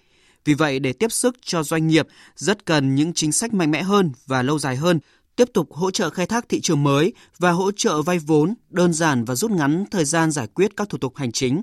Vì 0.44 0.54
vậy, 0.54 0.78
để 0.78 0.92
tiếp 0.92 1.12
sức 1.12 1.36
cho 1.44 1.62
doanh 1.62 1.86
nghiệp, 1.86 2.06
rất 2.36 2.66
cần 2.66 2.94
những 2.94 3.12
chính 3.12 3.32
sách 3.32 3.54
mạnh 3.54 3.70
mẽ 3.70 3.82
hơn 3.82 4.12
và 4.26 4.42
lâu 4.42 4.58
dài 4.58 4.76
hơn, 4.76 5.00
tiếp 5.36 5.48
tục 5.54 5.72
hỗ 5.72 5.90
trợ 5.90 6.10
khai 6.10 6.26
thác 6.26 6.48
thị 6.48 6.60
trường 6.60 6.82
mới 6.82 7.12
và 7.38 7.50
hỗ 7.50 7.72
trợ 7.72 8.02
vay 8.02 8.18
vốn, 8.18 8.54
đơn 8.70 8.92
giản 8.92 9.24
và 9.24 9.34
rút 9.34 9.50
ngắn 9.50 9.84
thời 9.90 10.04
gian 10.04 10.30
giải 10.30 10.46
quyết 10.54 10.76
các 10.76 10.88
thủ 10.88 10.98
tục 10.98 11.16
hành 11.16 11.32
chính. 11.32 11.62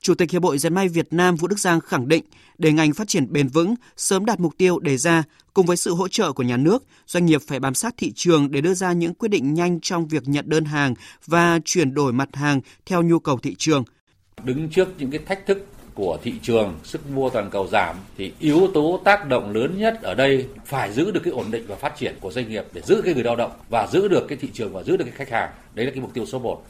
Chủ 0.00 0.14
tịch 0.14 0.30
Hiệp 0.30 0.42
hội 0.42 0.58
Dệt 0.58 0.70
may 0.70 0.88
Việt 0.88 1.12
Nam 1.12 1.36
Vũ 1.36 1.46
Đức 1.46 1.58
Giang 1.58 1.80
khẳng 1.80 2.08
định, 2.08 2.24
để 2.58 2.72
ngành 2.72 2.92
phát 2.92 3.08
triển 3.08 3.32
bền 3.32 3.48
vững, 3.48 3.74
sớm 3.96 4.24
đạt 4.24 4.40
mục 4.40 4.52
tiêu 4.58 4.78
đề 4.78 4.96
ra, 4.96 5.22
cùng 5.54 5.66
với 5.66 5.76
sự 5.76 5.94
hỗ 5.94 6.08
trợ 6.08 6.32
của 6.32 6.42
nhà 6.42 6.56
nước, 6.56 6.84
doanh 7.06 7.26
nghiệp 7.26 7.40
phải 7.46 7.60
bám 7.60 7.74
sát 7.74 7.94
thị 7.96 8.12
trường 8.14 8.50
để 8.50 8.60
đưa 8.60 8.74
ra 8.74 8.92
những 8.92 9.14
quyết 9.14 9.28
định 9.28 9.54
nhanh 9.54 9.80
trong 9.80 10.08
việc 10.08 10.22
nhận 10.28 10.44
đơn 10.48 10.64
hàng 10.64 10.94
và 11.26 11.58
chuyển 11.64 11.94
đổi 11.94 12.12
mặt 12.12 12.28
hàng 12.32 12.60
theo 12.86 13.02
nhu 13.02 13.18
cầu 13.18 13.38
thị 13.38 13.54
trường. 13.58 13.84
Đứng 14.44 14.68
trước 14.68 14.88
những 14.98 15.10
cái 15.10 15.20
thách 15.26 15.46
thức 15.46 15.66
của 15.94 16.18
thị 16.22 16.34
trường, 16.42 16.74
sức 16.84 17.10
mua 17.10 17.30
toàn 17.30 17.50
cầu 17.50 17.66
giảm 17.66 17.96
thì 18.18 18.32
yếu 18.40 18.70
tố 18.74 19.00
tác 19.04 19.28
động 19.28 19.52
lớn 19.52 19.78
nhất 19.78 20.02
ở 20.02 20.14
đây 20.14 20.46
phải 20.64 20.92
giữ 20.92 21.10
được 21.10 21.20
cái 21.24 21.32
ổn 21.32 21.50
định 21.50 21.64
và 21.68 21.76
phát 21.76 21.96
triển 21.96 22.14
của 22.20 22.30
doanh 22.30 22.48
nghiệp 22.48 22.64
để 22.72 22.80
giữ 22.80 23.02
cái 23.04 23.14
người 23.14 23.24
lao 23.24 23.36
động 23.36 23.52
và 23.70 23.86
giữ 23.92 24.08
được 24.08 24.26
cái 24.28 24.38
thị 24.40 24.48
trường 24.52 24.72
và 24.72 24.82
giữ 24.82 24.96
được 24.96 25.04
cái 25.04 25.14
khách 25.14 25.30
hàng. 25.30 25.50
Đấy 25.74 25.86
là 25.86 25.92
cái 25.92 26.00
mục 26.00 26.14
tiêu 26.14 26.26
số 26.26 26.38
1. 26.38 26.62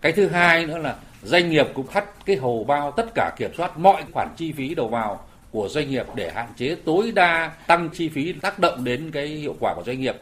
Cái 0.00 0.12
thứ 0.12 0.26
hai 0.26 0.66
nữa 0.66 0.78
là 0.78 0.96
doanh 1.22 1.50
nghiệp 1.50 1.66
cũng 1.74 1.86
thắt 1.86 2.26
cái 2.26 2.36
hầu 2.36 2.64
bao 2.64 2.90
tất 2.90 3.06
cả 3.14 3.32
kiểm 3.38 3.50
soát 3.56 3.78
mọi 3.78 4.02
khoản 4.12 4.28
chi 4.36 4.52
phí 4.52 4.74
đầu 4.74 4.88
vào 4.88 5.24
của 5.50 5.68
doanh 5.68 5.90
nghiệp 5.90 6.06
để 6.14 6.30
hạn 6.34 6.46
chế 6.56 6.76
tối 6.84 7.12
đa 7.14 7.52
tăng 7.66 7.88
chi 7.88 8.08
phí 8.08 8.32
tác 8.32 8.58
động 8.58 8.84
đến 8.84 9.10
cái 9.10 9.26
hiệu 9.26 9.56
quả 9.60 9.74
của 9.74 9.82
doanh 9.86 10.00
nghiệp. 10.00 10.16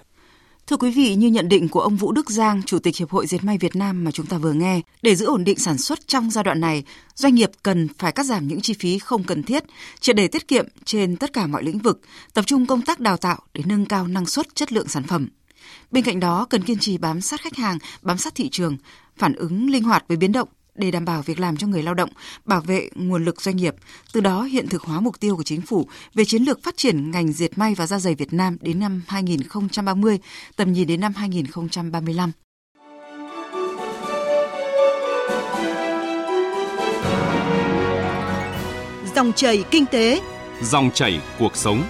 Thưa 0.71 0.77
quý 0.77 0.91
vị, 0.91 1.15
như 1.15 1.29
nhận 1.29 1.49
định 1.49 1.69
của 1.69 1.81
ông 1.81 1.97
Vũ 1.97 2.13
Đức 2.13 2.31
Giang, 2.31 2.63
Chủ 2.63 2.79
tịch 2.79 2.97
Hiệp 2.97 3.11
hội 3.11 3.27
Dệt 3.27 3.45
may 3.45 3.59
Việt 3.59 3.77
Nam 3.77 4.05
mà 4.05 4.11
chúng 4.11 4.27
ta 4.27 4.39
vừa 4.39 4.53
nghe, 4.53 4.81
để 5.03 5.17
giữ 5.17 5.27
ổn 5.27 5.45
định 5.45 5.59
sản 5.59 5.79
xuất 5.79 6.07
trong 6.07 6.31
giai 6.31 6.45
đoạn 6.45 6.61
này, 6.61 6.85
doanh 7.15 7.35
nghiệp 7.35 7.51
cần 7.63 7.89
phải 7.99 8.13
cắt 8.13 8.27
giảm 8.27 8.49
những 8.49 8.61
chi 8.61 8.75
phí 8.79 8.99
không 8.99 9.25
cần 9.25 9.43
thiết, 9.43 9.65
triệt 10.01 10.17
để 10.17 10.29
tiết 10.29 10.49
kiệm 10.49 10.67
trên 10.85 11.17
tất 11.17 11.33
cả 11.33 11.47
mọi 11.47 11.63
lĩnh 11.63 11.79
vực, 11.79 12.01
tập 12.35 12.47
trung 12.47 12.67
công 12.67 12.83
tác 12.83 13.01
đào 13.01 13.17
tạo 13.17 13.39
để 13.55 13.63
nâng 13.67 13.87
cao 13.87 14.07
năng 14.07 14.27
suất 14.27 14.55
chất 14.55 14.73
lượng 14.73 14.89
sản 14.89 15.03
phẩm. 15.03 15.29
Bên 15.91 16.05
cạnh 16.05 16.21
đó, 16.21 16.47
cần 16.51 16.63
kiên 16.63 16.79
trì 16.79 16.99
bám 16.99 17.21
sát 17.21 17.41
khách 17.41 17.57
hàng, 17.57 17.79
bám 18.03 18.19
sát 18.19 18.35
thị 18.35 18.49
trường, 18.49 18.77
phản 19.17 19.35
ứng 19.35 19.71
linh 19.71 19.85
hoạt 19.85 20.05
với 20.09 20.17
biến 20.17 20.33
động 20.33 20.49
để 20.81 20.91
đảm 20.91 21.05
bảo 21.05 21.23
việc 21.23 21.41
làm 21.41 21.57
cho 21.57 21.67
người 21.67 21.83
lao 21.83 21.95
động, 21.95 22.11
bảo 22.45 22.61
vệ 22.61 22.89
nguồn 22.95 23.25
lực 23.25 23.41
doanh 23.41 23.57
nghiệp, 23.57 23.75
từ 24.13 24.21
đó 24.21 24.43
hiện 24.43 24.69
thực 24.69 24.83
hóa 24.83 25.01
mục 25.01 25.21
tiêu 25.21 25.37
của 25.37 25.43
chính 25.43 25.61
phủ 25.61 25.89
về 26.15 26.25
chiến 26.25 26.43
lược 26.43 26.63
phát 26.63 26.77
triển 26.77 27.11
ngành 27.11 27.33
diệt 27.33 27.59
may 27.59 27.75
và 27.75 27.87
da 27.87 27.99
dày 27.99 28.15
Việt 28.15 28.33
Nam 28.33 28.57
đến 28.61 28.81
năm 28.81 29.03
2030, 29.09 30.19
tầm 30.57 30.73
nhìn 30.73 30.87
đến 30.87 31.01
năm 31.01 31.13
2035. 31.17 32.33
Dòng 39.15 39.33
chảy 39.33 39.65
kinh 39.71 39.87
tế, 39.87 40.21
dòng 40.63 40.91
chảy 40.95 41.21
cuộc 41.39 41.57
sống. 41.57 41.83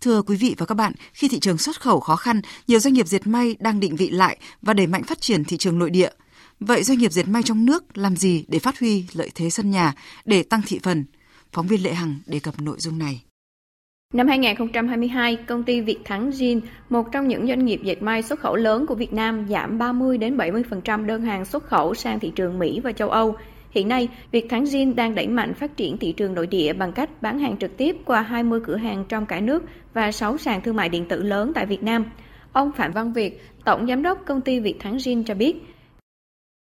Thưa 0.00 0.22
quý 0.22 0.36
vị 0.36 0.54
và 0.58 0.66
các 0.66 0.74
bạn, 0.74 0.92
khi 1.12 1.28
thị 1.28 1.38
trường 1.40 1.58
xuất 1.58 1.80
khẩu 1.80 2.00
khó 2.00 2.16
khăn, 2.16 2.40
nhiều 2.66 2.78
doanh 2.78 2.94
nghiệp 2.94 3.06
dệt 3.06 3.26
may 3.26 3.56
đang 3.58 3.80
định 3.80 3.96
vị 3.96 4.10
lại 4.10 4.38
và 4.62 4.74
đẩy 4.74 4.86
mạnh 4.86 5.02
phát 5.02 5.20
triển 5.20 5.44
thị 5.44 5.56
trường 5.56 5.78
nội 5.78 5.90
địa. 5.90 6.10
Vậy 6.60 6.82
doanh 6.82 6.98
nghiệp 6.98 7.12
dệt 7.12 7.28
may 7.28 7.42
trong 7.42 7.66
nước 7.66 7.98
làm 7.98 8.16
gì 8.16 8.44
để 8.48 8.58
phát 8.58 8.80
huy 8.80 9.04
lợi 9.12 9.30
thế 9.34 9.50
sân 9.50 9.70
nhà, 9.70 9.94
để 10.24 10.42
tăng 10.42 10.60
thị 10.66 10.80
phần? 10.82 11.04
Phóng 11.52 11.66
viên 11.66 11.82
Lệ 11.82 11.94
Hằng 11.94 12.18
đề 12.26 12.40
cập 12.40 12.60
nội 12.60 12.76
dung 12.78 12.98
này. 12.98 13.22
Năm 14.14 14.28
2022, 14.28 15.36
công 15.36 15.64
ty 15.64 15.80
Việt 15.80 15.98
Thắng 16.04 16.30
Jean, 16.30 16.60
một 16.88 17.12
trong 17.12 17.28
những 17.28 17.46
doanh 17.46 17.64
nghiệp 17.64 17.80
dệt 17.84 18.02
may 18.02 18.22
xuất 18.22 18.40
khẩu 18.40 18.56
lớn 18.56 18.86
của 18.86 18.94
Việt 18.94 19.12
Nam, 19.12 19.46
giảm 19.48 19.78
30 19.78 20.18
đến 20.18 20.36
70% 20.36 21.06
đơn 21.06 21.22
hàng 21.22 21.44
xuất 21.44 21.64
khẩu 21.64 21.94
sang 21.94 22.20
thị 22.20 22.32
trường 22.34 22.58
Mỹ 22.58 22.80
và 22.80 22.92
châu 22.92 23.10
Âu. 23.10 23.36
Hiện 23.70 23.88
nay, 23.88 24.08
Việt 24.30 24.46
Thắng 24.50 24.66
Gin 24.66 24.96
đang 24.96 25.14
đẩy 25.14 25.28
mạnh 25.28 25.54
phát 25.54 25.76
triển 25.76 25.98
thị 25.98 26.12
trường 26.12 26.34
nội 26.34 26.46
địa 26.46 26.72
bằng 26.72 26.92
cách 26.92 27.10
bán 27.22 27.38
hàng 27.38 27.56
trực 27.56 27.76
tiếp 27.76 27.96
qua 28.04 28.22
20 28.22 28.60
cửa 28.66 28.76
hàng 28.76 29.04
trong 29.08 29.26
cả 29.26 29.40
nước 29.40 29.62
và 29.94 30.12
6 30.12 30.38
sàn 30.38 30.60
thương 30.60 30.76
mại 30.76 30.88
điện 30.88 31.08
tử 31.08 31.22
lớn 31.22 31.52
tại 31.54 31.66
Việt 31.66 31.82
Nam. 31.82 32.04
Ông 32.52 32.72
Phạm 32.72 32.92
Văn 32.92 33.12
Việt, 33.12 33.42
Tổng 33.64 33.86
Giám 33.86 34.02
đốc 34.02 34.18
công 34.26 34.40
ty 34.40 34.60
Việt 34.60 34.76
Thắng 34.80 34.98
Gin 34.98 35.24
cho 35.24 35.34
biết, 35.34 35.56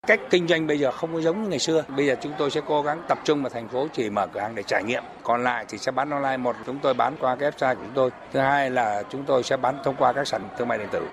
Cách 0.06 0.20
kinh 0.30 0.48
doanh 0.48 0.66
bây 0.66 0.78
giờ 0.78 0.90
không 0.90 1.12
có 1.12 1.20
giống 1.20 1.42
như 1.42 1.48
ngày 1.48 1.58
xưa. 1.58 1.84
Bây 1.96 2.06
giờ 2.06 2.16
chúng 2.20 2.32
tôi 2.38 2.50
sẽ 2.50 2.60
cố 2.66 2.82
gắng 2.82 3.02
tập 3.08 3.18
trung 3.24 3.42
vào 3.42 3.50
thành 3.50 3.68
phố 3.68 3.88
chỉ 3.92 4.10
mở 4.10 4.26
cửa 4.26 4.40
hàng 4.40 4.54
để 4.54 4.62
trải 4.62 4.82
nghiệm. 4.84 5.02
Còn 5.22 5.44
lại 5.44 5.64
thì 5.68 5.78
sẽ 5.78 5.92
bán 5.92 6.10
online. 6.10 6.36
Một, 6.36 6.56
chúng 6.66 6.78
tôi 6.78 6.94
bán 6.94 7.14
qua 7.20 7.36
cái 7.36 7.50
website 7.50 7.74
của 7.74 7.80
chúng 7.84 7.94
tôi. 7.94 8.10
Thứ 8.32 8.40
hai 8.40 8.70
là 8.70 9.02
chúng 9.10 9.24
tôi 9.24 9.42
sẽ 9.42 9.56
bán 9.56 9.78
thông 9.84 9.96
qua 9.98 10.12
các 10.12 10.26
sản 10.26 10.48
thương 10.58 10.68
mại 10.68 10.78
điện 10.78 10.88
tử. 10.92 11.06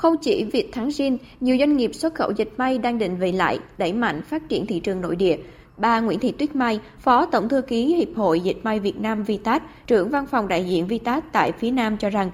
Không 0.00 0.14
chỉ 0.20 0.44
việc 0.44 0.72
Thắng 0.72 0.90
Gin, 0.90 1.16
nhiều 1.40 1.56
doanh 1.58 1.76
nghiệp 1.76 1.90
xuất 1.94 2.14
khẩu 2.14 2.30
dịch 2.30 2.48
may 2.56 2.78
đang 2.78 2.98
định 2.98 3.16
vị 3.16 3.32
lại, 3.32 3.58
đẩy 3.78 3.92
mạnh 3.92 4.20
phát 4.24 4.48
triển 4.48 4.66
thị 4.66 4.80
trường 4.80 5.00
nội 5.00 5.16
địa. 5.16 5.36
Bà 5.76 6.00
Nguyễn 6.00 6.18
Thị 6.18 6.32
Tuyết 6.38 6.56
Mai, 6.56 6.80
Phó 6.98 7.26
Tổng 7.26 7.48
Thư 7.48 7.62
ký 7.62 7.94
Hiệp 7.94 8.08
hội 8.16 8.40
Dịch 8.40 8.56
may 8.62 8.80
Việt 8.80 9.00
Nam 9.00 9.22
Vitat, 9.22 9.62
trưởng 9.86 10.08
văn 10.08 10.26
phòng 10.30 10.48
đại 10.48 10.64
diện 10.64 10.86
Vitat 10.86 11.24
tại 11.32 11.52
phía 11.52 11.70
Nam 11.70 11.96
cho 11.96 12.10
rằng 12.10 12.30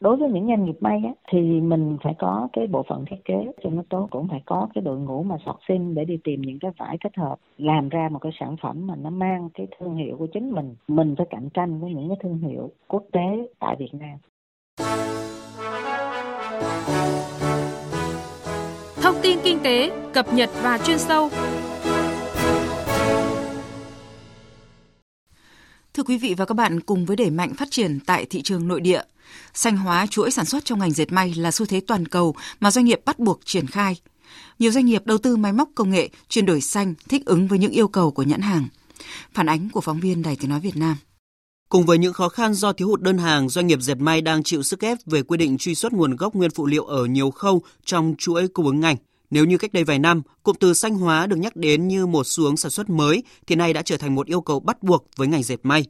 đối 0.00 0.16
với 0.16 0.30
những 0.30 0.46
doanh 0.46 0.64
nghiệp 0.64 0.76
may 0.80 1.02
á, 1.04 1.10
thì 1.32 1.38
mình 1.60 1.96
phải 2.02 2.14
có 2.18 2.48
cái 2.52 2.66
bộ 2.66 2.84
phận 2.88 3.04
thiết 3.10 3.24
kế 3.24 3.34
cho 3.62 3.70
nó 3.70 3.82
tốt 3.88 4.08
cũng 4.10 4.28
phải 4.28 4.42
có 4.46 4.68
cái 4.74 4.82
đội 4.82 4.98
ngũ 4.98 5.22
mà 5.22 5.36
sọt 5.46 5.56
sim 5.68 5.94
để 5.94 6.04
đi 6.04 6.18
tìm 6.24 6.40
những 6.42 6.58
cái 6.58 6.70
vải 6.78 6.98
thích 7.04 7.12
hợp 7.16 7.36
làm 7.58 7.88
ra 7.88 8.08
một 8.12 8.18
cái 8.18 8.32
sản 8.40 8.56
phẩm 8.62 8.86
mà 8.86 8.94
nó 8.96 9.10
mang 9.10 9.48
cái 9.54 9.66
thương 9.78 9.96
hiệu 9.96 10.16
của 10.18 10.26
chính 10.26 10.50
mình 10.50 10.74
mình 10.88 11.14
phải 11.18 11.26
cạnh 11.30 11.48
tranh 11.54 11.80
với 11.80 11.94
những 11.94 12.08
cái 12.08 12.18
thương 12.22 12.38
hiệu 12.38 12.70
quốc 12.88 13.02
tế 13.12 13.48
tại 13.58 13.76
Việt 13.78 13.94
Nam 13.94 14.18
Thông 19.02 19.20
tin 19.22 19.38
kinh 19.44 19.60
tế, 19.62 19.90
cập 20.14 20.32
nhật 20.34 20.50
và 20.62 20.78
chuyên 20.78 20.98
sâu. 20.98 21.30
Thưa 25.94 26.02
quý 26.02 26.18
vị 26.18 26.34
và 26.34 26.44
các 26.44 26.54
bạn, 26.54 26.80
cùng 26.80 27.06
với 27.06 27.16
đẩy 27.16 27.30
mạnh 27.30 27.54
phát 27.54 27.68
triển 27.70 28.00
tại 28.06 28.26
thị 28.30 28.42
trường 28.42 28.68
nội 28.68 28.80
địa, 28.80 29.02
xanh 29.54 29.76
hóa 29.76 30.06
chuỗi 30.06 30.30
sản 30.30 30.44
xuất 30.44 30.64
trong 30.64 30.78
ngành 30.78 30.90
dệt 30.90 31.12
may 31.12 31.34
là 31.34 31.50
xu 31.50 31.66
thế 31.66 31.80
toàn 31.80 32.08
cầu 32.08 32.34
mà 32.60 32.70
doanh 32.70 32.84
nghiệp 32.84 33.00
bắt 33.04 33.18
buộc 33.18 33.40
triển 33.44 33.66
khai. 33.66 33.96
Nhiều 34.58 34.70
doanh 34.70 34.86
nghiệp 34.86 35.06
đầu 35.06 35.18
tư 35.18 35.36
máy 35.36 35.52
móc 35.52 35.68
công 35.74 35.90
nghệ, 35.90 36.08
chuyển 36.28 36.46
đổi 36.46 36.60
xanh, 36.60 36.94
thích 37.08 37.26
ứng 37.26 37.48
với 37.48 37.58
những 37.58 37.72
yêu 37.72 37.88
cầu 37.88 38.10
của 38.10 38.22
nhãn 38.22 38.40
hàng. 38.40 38.68
Phản 39.34 39.46
ánh 39.48 39.68
của 39.70 39.80
phóng 39.80 40.00
viên 40.00 40.22
Đài 40.22 40.36
Tiếng 40.36 40.50
Nói 40.50 40.60
Việt 40.60 40.76
Nam. 40.76 40.96
Cùng 41.70 41.86
với 41.86 41.98
những 41.98 42.12
khó 42.12 42.28
khăn 42.28 42.54
do 42.54 42.72
thiếu 42.72 42.88
hụt 42.88 43.00
đơn 43.00 43.18
hàng, 43.18 43.48
doanh 43.48 43.66
nghiệp 43.66 43.78
dệt 43.82 43.94
may 43.94 44.20
đang 44.20 44.42
chịu 44.42 44.62
sức 44.62 44.80
ép 44.80 44.98
về 45.06 45.22
quy 45.22 45.36
định 45.36 45.58
truy 45.58 45.74
xuất 45.74 45.92
nguồn 45.92 46.16
gốc 46.16 46.34
nguyên 46.34 46.50
phụ 46.50 46.66
liệu 46.66 46.84
ở 46.84 47.04
nhiều 47.04 47.30
khâu 47.30 47.62
trong 47.84 48.14
chuỗi 48.18 48.48
cung 48.48 48.66
ứng 48.66 48.80
ngành. 48.80 48.96
Nếu 49.30 49.44
như 49.44 49.58
cách 49.58 49.72
đây 49.72 49.84
vài 49.84 49.98
năm, 49.98 50.22
cụm 50.42 50.56
từ 50.60 50.74
xanh 50.74 50.94
hóa 50.94 51.26
được 51.26 51.36
nhắc 51.36 51.56
đến 51.56 51.88
như 51.88 52.06
một 52.06 52.26
xu 52.26 52.44
hướng 52.44 52.56
sản 52.56 52.70
xuất 52.70 52.90
mới, 52.90 53.22
thì 53.46 53.54
nay 53.54 53.72
đã 53.72 53.82
trở 53.82 53.96
thành 53.96 54.14
một 54.14 54.26
yêu 54.26 54.40
cầu 54.40 54.60
bắt 54.60 54.82
buộc 54.82 55.06
với 55.16 55.28
ngành 55.28 55.42
dệt 55.42 55.60
may. 55.62 55.84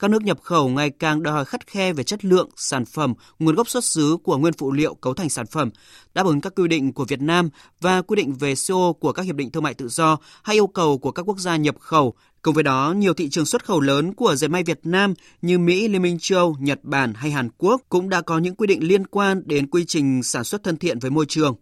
Các 0.00 0.10
nước 0.10 0.22
nhập 0.22 0.38
khẩu 0.42 0.68
ngày 0.68 0.90
càng 0.90 1.22
đòi 1.22 1.34
hỏi 1.34 1.44
khắt 1.44 1.66
khe 1.66 1.92
về 1.92 2.04
chất 2.04 2.24
lượng, 2.24 2.48
sản 2.56 2.84
phẩm, 2.84 3.14
nguồn 3.38 3.54
gốc 3.54 3.68
xuất 3.68 3.84
xứ 3.84 4.16
của 4.22 4.38
nguyên 4.38 4.52
phụ 4.52 4.72
liệu 4.72 4.94
cấu 4.94 5.14
thành 5.14 5.28
sản 5.28 5.46
phẩm, 5.46 5.70
đáp 6.14 6.26
ứng 6.26 6.40
các 6.40 6.52
quy 6.56 6.68
định 6.68 6.92
của 6.92 7.04
Việt 7.04 7.20
Nam 7.20 7.48
và 7.80 8.02
quy 8.02 8.16
định 8.16 8.34
về 8.34 8.54
CO 8.68 8.92
của 8.92 9.12
các 9.12 9.22
hiệp 9.22 9.36
định 9.36 9.50
thương 9.50 9.62
mại 9.62 9.74
tự 9.74 9.88
do 9.88 10.18
hay 10.42 10.56
yêu 10.56 10.66
cầu 10.66 10.98
của 10.98 11.12
các 11.12 11.22
quốc 11.22 11.38
gia 11.38 11.56
nhập 11.56 11.74
khẩu 11.80 12.14
Cùng 12.42 12.54
với 12.54 12.64
đó, 12.64 12.94
nhiều 12.96 13.14
thị 13.14 13.28
trường 13.28 13.46
xuất 13.46 13.64
khẩu 13.64 13.80
lớn 13.80 14.14
của 14.14 14.34
dệt 14.34 14.48
may 14.48 14.62
Việt 14.62 14.80
Nam 14.82 15.14
như 15.42 15.58
Mỹ, 15.58 15.88
Liên 15.88 16.02
minh 16.02 16.18
châu, 16.20 16.56
Nhật 16.60 16.80
Bản 16.82 17.14
hay 17.14 17.30
Hàn 17.30 17.48
Quốc 17.58 17.82
cũng 17.88 18.08
đã 18.08 18.20
có 18.20 18.38
những 18.38 18.54
quy 18.54 18.66
định 18.66 18.88
liên 18.88 19.06
quan 19.06 19.42
đến 19.46 19.66
quy 19.66 19.84
trình 19.84 20.22
sản 20.22 20.44
xuất 20.44 20.62
thân 20.62 20.76
thiện 20.76 20.98
với 20.98 21.10
môi 21.10 21.26
trường. 21.28 21.54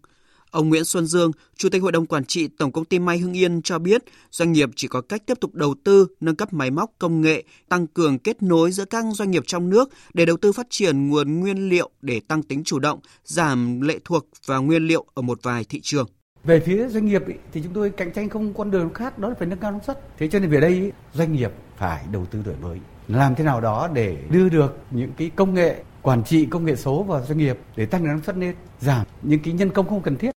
Ông 0.51 0.69
Nguyễn 0.69 0.85
Xuân 0.85 1.07
Dương, 1.07 1.31
Chủ 1.57 1.69
tịch 1.69 1.83
Hội 1.83 1.93
đồng 1.93 2.07
Quản 2.07 2.25
trị 2.25 2.49
Tổng 2.59 2.73
công 2.73 2.85
ty 2.85 2.99
May 2.99 3.19
Hưng 3.19 3.37
Yên 3.37 3.63
cho 3.63 3.79
biết, 3.79 4.05
doanh 4.31 4.53
nghiệp 4.53 4.71
chỉ 4.77 4.89
có 4.89 5.01
cách 5.01 5.23
tiếp 5.27 5.41
tục 5.41 5.55
đầu 5.55 5.75
tư, 5.85 6.07
nâng 6.21 6.37
cấp 6.37 6.53
máy 6.53 6.71
móc 6.71 6.91
công 6.99 7.21
nghệ, 7.21 7.45
tăng 7.69 7.87
cường 7.87 8.19
kết 8.19 8.43
nối 8.43 8.73
giữa 8.73 8.85
các 8.85 9.05
doanh 9.13 9.31
nghiệp 9.31 9.43
trong 9.47 9.71
nước 9.71 9.91
để 10.15 10.27
đầu 10.27 10.37
tư 10.37 10.53
phát 10.53 10.67
triển 10.71 11.09
nguồn 11.09 11.41
nguyên 11.41 11.69
liệu 11.69 11.91
để 12.03 12.21
tăng 12.29 12.43
tính 12.43 12.65
chủ 12.65 12.79
động, 12.79 13.01
giảm 13.25 13.81
lệ 13.81 13.99
thuộc 14.05 14.27
vào 14.47 14.63
nguyên 14.63 14.87
liệu 14.87 15.05
ở 15.15 15.23
một 15.23 15.39
vài 15.43 15.65
thị 15.69 15.81
trường. 15.83 16.07
Về 16.45 16.61
phía 16.67 16.89
doanh 16.89 17.07
nghiệp 17.07 17.23
ý, 17.27 17.35
thì 17.53 17.61
chúng 17.65 17.73
tôi 17.73 17.91
cạnh 17.91 18.13
tranh 18.13 18.29
không 18.29 18.55
con 18.55 18.71
đường 18.71 18.93
khác 18.95 19.19
đó 19.19 19.29
là 19.29 19.35
phải 19.39 19.49
nâng 19.49 19.59
cao 19.59 19.73
năng 19.73 19.85
suất. 19.85 20.19
Thế 20.19 20.29
cho 20.29 20.39
nên 20.39 20.51
về 20.51 20.61
đây 20.61 20.71
ý, 20.71 20.91
doanh 21.15 21.33
nghiệp 21.33 21.51
phải 21.77 22.05
đầu 22.13 22.27
tư 22.31 22.43
đổi 22.45 22.55
mới, 22.63 22.79
làm 23.09 23.35
thế 23.35 23.45
nào 23.45 23.61
đó 23.61 23.89
để 23.95 24.17
đưa 24.31 24.49
được 24.49 24.79
những 24.91 25.11
cái 25.17 25.31
công 25.37 25.55
nghệ 25.55 25.83
quản 26.03 26.25
trị 26.25 26.47
công 26.47 26.65
nghệ 26.65 26.77
số 26.77 27.03
vào 27.03 27.25
doanh 27.29 27.39
nghiệp 27.39 27.59
để 27.77 27.87
tăng 27.87 28.05
năng 28.05 28.23
suất 28.23 28.37
lên, 28.37 28.55
giảm 28.81 29.07
những 29.23 29.41
cái 29.41 29.55
nhân 29.55 29.71
công 29.71 29.89
không 29.89 30.03
cần 30.03 30.17
thiết. 30.17 30.31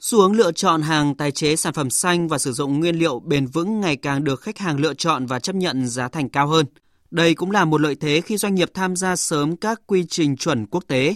Xu 0.00 0.20
hướng 0.20 0.32
lựa 0.32 0.52
chọn 0.52 0.82
hàng 0.82 1.14
tái 1.14 1.30
chế 1.30 1.56
sản 1.56 1.72
phẩm 1.72 1.90
xanh 1.90 2.28
và 2.28 2.38
sử 2.38 2.52
dụng 2.52 2.80
nguyên 2.80 2.98
liệu 2.98 3.20
bền 3.20 3.46
vững 3.46 3.80
ngày 3.80 3.96
càng 3.96 4.24
được 4.24 4.40
khách 4.40 4.58
hàng 4.58 4.80
lựa 4.80 4.94
chọn 4.94 5.26
và 5.26 5.38
chấp 5.38 5.56
nhận 5.56 5.86
giá 5.86 6.08
thành 6.08 6.28
cao 6.28 6.46
hơn. 6.46 6.66
Đây 7.10 7.34
cũng 7.34 7.50
là 7.50 7.64
một 7.64 7.80
lợi 7.80 7.94
thế 7.94 8.20
khi 8.20 8.36
doanh 8.36 8.54
nghiệp 8.54 8.70
tham 8.74 8.96
gia 8.96 9.16
sớm 9.16 9.56
các 9.56 9.80
quy 9.86 10.04
trình 10.08 10.36
chuẩn 10.36 10.66
quốc 10.66 10.84
tế. 10.86 11.14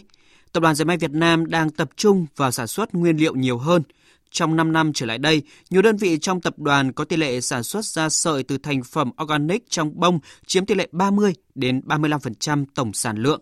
Tập 0.52 0.60
đoàn 0.60 0.74
Dệt 0.74 0.84
may 0.84 0.96
Việt 0.96 1.10
Nam 1.10 1.46
đang 1.46 1.70
tập 1.70 1.90
trung 1.96 2.26
vào 2.36 2.50
sản 2.50 2.66
xuất 2.66 2.94
nguyên 2.94 3.16
liệu 3.16 3.34
nhiều 3.34 3.58
hơn. 3.58 3.82
Trong 4.30 4.56
5 4.56 4.72
năm 4.72 4.92
trở 4.92 5.06
lại 5.06 5.18
đây, 5.18 5.42
nhiều 5.70 5.82
đơn 5.82 5.96
vị 5.96 6.18
trong 6.18 6.40
tập 6.40 6.58
đoàn 6.58 6.92
có 6.92 7.04
tỷ 7.04 7.16
lệ 7.16 7.40
sản 7.40 7.62
xuất 7.62 7.84
ra 7.84 8.08
sợi 8.08 8.42
từ 8.42 8.58
thành 8.58 8.82
phẩm 8.82 9.10
organic 9.22 9.70
trong 9.70 10.00
bông 10.00 10.18
chiếm 10.46 10.66
tỷ 10.66 10.74
lệ 10.74 10.88
30 10.92 11.34
đến 11.54 11.80
35% 11.86 12.64
tổng 12.74 12.92
sản 12.92 13.16
lượng. 13.16 13.40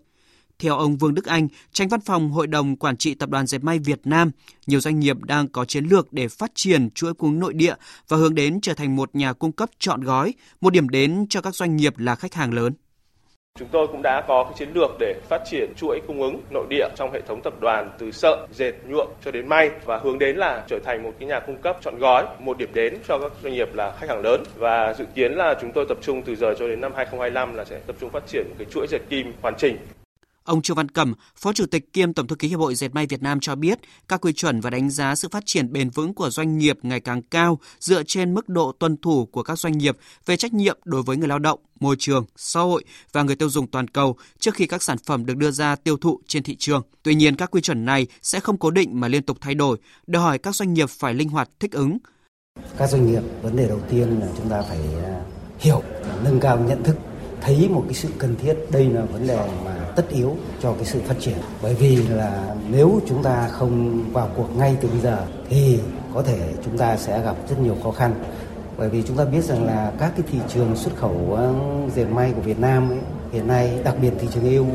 Theo 0.60 0.76
ông 0.76 0.96
Vương 0.96 1.14
Đức 1.14 1.24
Anh, 1.24 1.48
tránh 1.72 1.88
văn 1.88 2.00
phòng 2.00 2.30
Hội 2.30 2.46
đồng 2.46 2.76
Quản 2.76 2.96
trị 2.96 3.14
Tập 3.14 3.28
đoàn 3.28 3.46
Dệt 3.46 3.64
may 3.64 3.78
Việt 3.78 4.00
Nam, 4.04 4.30
nhiều 4.66 4.80
doanh 4.80 5.00
nghiệp 5.00 5.16
đang 5.24 5.48
có 5.48 5.64
chiến 5.64 5.84
lược 5.84 6.12
để 6.12 6.28
phát 6.28 6.50
triển 6.54 6.90
chuỗi 6.90 7.14
cung 7.14 7.38
nội 7.38 7.54
địa 7.54 7.74
và 8.08 8.16
hướng 8.16 8.34
đến 8.34 8.60
trở 8.60 8.74
thành 8.74 8.96
một 8.96 9.10
nhà 9.12 9.32
cung 9.32 9.52
cấp 9.52 9.70
chọn 9.78 10.00
gói, 10.00 10.34
một 10.60 10.72
điểm 10.72 10.88
đến 10.88 11.26
cho 11.28 11.40
các 11.40 11.54
doanh 11.54 11.76
nghiệp 11.76 11.98
là 11.98 12.14
khách 12.14 12.34
hàng 12.34 12.52
lớn. 12.52 12.72
Chúng 13.58 13.68
tôi 13.72 13.86
cũng 13.86 14.02
đã 14.02 14.24
có 14.28 14.44
cái 14.44 14.52
chiến 14.58 14.68
lược 14.74 14.90
để 14.98 15.14
phát 15.28 15.42
triển 15.50 15.72
chuỗi 15.76 16.00
cung 16.06 16.22
ứng 16.22 16.42
nội 16.50 16.66
địa 16.70 16.88
trong 16.96 17.12
hệ 17.12 17.20
thống 17.28 17.40
tập 17.44 17.54
đoàn 17.60 17.90
từ 17.98 18.10
sợi, 18.10 18.36
dệt, 18.52 18.72
nhuộm 18.86 19.08
cho 19.24 19.30
đến 19.30 19.48
may 19.48 19.70
và 19.84 20.00
hướng 20.04 20.18
đến 20.18 20.36
là 20.36 20.64
trở 20.68 20.78
thành 20.84 21.02
một 21.02 21.12
cái 21.18 21.28
nhà 21.28 21.40
cung 21.40 21.62
cấp 21.62 21.78
chọn 21.82 21.98
gói, 21.98 22.26
một 22.38 22.58
điểm 22.58 22.70
đến 22.74 22.98
cho 23.08 23.18
các 23.18 23.32
doanh 23.42 23.52
nghiệp 23.52 23.74
là 23.74 23.96
khách 24.00 24.08
hàng 24.08 24.22
lớn 24.22 24.42
và 24.56 24.94
dự 24.98 25.04
kiến 25.14 25.32
là 25.32 25.54
chúng 25.60 25.72
tôi 25.72 25.86
tập 25.88 25.98
trung 26.02 26.22
từ 26.22 26.36
giờ 26.36 26.54
cho 26.58 26.68
đến 26.68 26.80
năm 26.80 26.92
2025 26.96 27.54
là 27.54 27.64
sẽ 27.64 27.80
tập 27.86 27.96
trung 28.00 28.10
phát 28.10 28.26
triển 28.26 28.46
cái 28.58 28.66
chuỗi 28.70 28.86
dệt 28.90 29.00
kim 29.10 29.32
hoàn 29.42 29.54
chỉnh 29.58 29.76
Ông 30.50 30.62
Trương 30.62 30.76
Văn 30.76 30.88
Cẩm, 30.88 31.14
Phó 31.36 31.52
Chủ 31.52 31.66
tịch 31.66 31.92
kiêm 31.92 32.12
Tổng 32.12 32.26
thư 32.26 32.36
ký 32.36 32.48
Hiệp 32.48 32.58
hội 32.58 32.74
Dệt 32.74 32.94
may 32.94 33.06
Việt 33.06 33.22
Nam 33.22 33.40
cho 33.40 33.54
biết, 33.54 33.78
các 34.08 34.20
quy 34.20 34.32
chuẩn 34.32 34.60
và 34.60 34.70
đánh 34.70 34.90
giá 34.90 35.14
sự 35.14 35.28
phát 35.28 35.42
triển 35.46 35.72
bền 35.72 35.90
vững 35.90 36.14
của 36.14 36.30
doanh 36.30 36.58
nghiệp 36.58 36.78
ngày 36.82 37.00
càng 37.00 37.22
cao 37.22 37.58
dựa 37.80 38.02
trên 38.02 38.34
mức 38.34 38.48
độ 38.48 38.72
tuân 38.72 38.96
thủ 38.96 39.26
của 39.26 39.42
các 39.42 39.58
doanh 39.58 39.78
nghiệp 39.78 39.96
về 40.26 40.36
trách 40.36 40.52
nhiệm 40.52 40.78
đối 40.84 41.02
với 41.02 41.16
người 41.16 41.28
lao 41.28 41.38
động, 41.38 41.58
môi 41.80 41.96
trường, 41.98 42.24
xã 42.36 42.60
hội 42.60 42.84
và 43.12 43.22
người 43.22 43.36
tiêu 43.36 43.50
dùng 43.50 43.66
toàn 43.66 43.88
cầu 43.88 44.16
trước 44.38 44.54
khi 44.54 44.66
các 44.66 44.82
sản 44.82 44.98
phẩm 45.06 45.26
được 45.26 45.36
đưa 45.36 45.50
ra 45.50 45.76
tiêu 45.76 45.96
thụ 45.96 46.20
trên 46.26 46.42
thị 46.42 46.56
trường. 46.56 46.82
Tuy 47.02 47.14
nhiên, 47.14 47.36
các 47.36 47.50
quy 47.50 47.60
chuẩn 47.60 47.84
này 47.84 48.06
sẽ 48.22 48.40
không 48.40 48.58
cố 48.58 48.70
định 48.70 49.00
mà 49.00 49.08
liên 49.08 49.22
tục 49.22 49.38
thay 49.40 49.54
đổi, 49.54 49.78
đòi 50.06 50.22
hỏi 50.22 50.38
các 50.38 50.54
doanh 50.54 50.74
nghiệp 50.74 50.90
phải 50.90 51.14
linh 51.14 51.28
hoạt 51.28 51.50
thích 51.60 51.72
ứng. 51.72 51.98
Các 52.78 52.90
doanh 52.90 53.06
nghiệp, 53.06 53.22
vấn 53.42 53.56
đề 53.56 53.68
đầu 53.68 53.80
tiên 53.90 54.20
là 54.20 54.26
chúng 54.36 54.48
ta 54.48 54.62
phải 54.62 54.78
à, 55.04 55.22
hiểu, 55.58 55.82
nâng 56.24 56.40
cao 56.40 56.58
nhận 56.58 56.82
thức 56.82 56.96
thấy 57.40 57.68
một 57.68 57.82
cái 57.86 57.94
sự 57.94 58.08
cần 58.18 58.36
thiết 58.42 58.54
đây 58.70 58.84
là 58.84 59.02
vấn 59.02 59.26
đề 59.26 59.38
mà 59.64 59.74
tất 59.96 60.08
yếu 60.08 60.36
cho 60.62 60.72
cái 60.72 60.84
sự 60.84 61.00
phát 61.06 61.14
triển. 61.20 61.36
Bởi 61.62 61.74
vì 61.74 61.96
là 61.96 62.54
nếu 62.70 63.00
chúng 63.08 63.22
ta 63.22 63.48
không 63.48 64.04
vào 64.12 64.28
cuộc 64.36 64.56
ngay 64.56 64.76
từ 64.80 64.88
bây 64.88 65.00
giờ 65.00 65.26
thì 65.48 65.80
có 66.14 66.22
thể 66.22 66.38
chúng 66.64 66.78
ta 66.78 66.96
sẽ 66.96 67.22
gặp 67.22 67.36
rất 67.48 67.60
nhiều 67.60 67.76
khó 67.82 67.90
khăn. 67.90 68.14
Bởi 68.78 68.88
vì 68.88 69.02
chúng 69.02 69.16
ta 69.16 69.24
biết 69.24 69.44
rằng 69.44 69.64
là 69.64 69.92
các 69.98 70.12
cái 70.16 70.26
thị 70.32 70.38
trường 70.48 70.76
xuất 70.76 70.96
khẩu 70.96 71.38
dệt 71.94 72.04
may 72.04 72.32
của 72.32 72.40
Việt 72.40 72.58
Nam 72.58 72.90
ấy, 72.90 72.98
hiện 73.32 73.46
nay 73.46 73.78
đặc 73.84 73.94
biệt 74.00 74.12
thị 74.20 74.28
trường 74.32 74.52
EU 74.52 74.66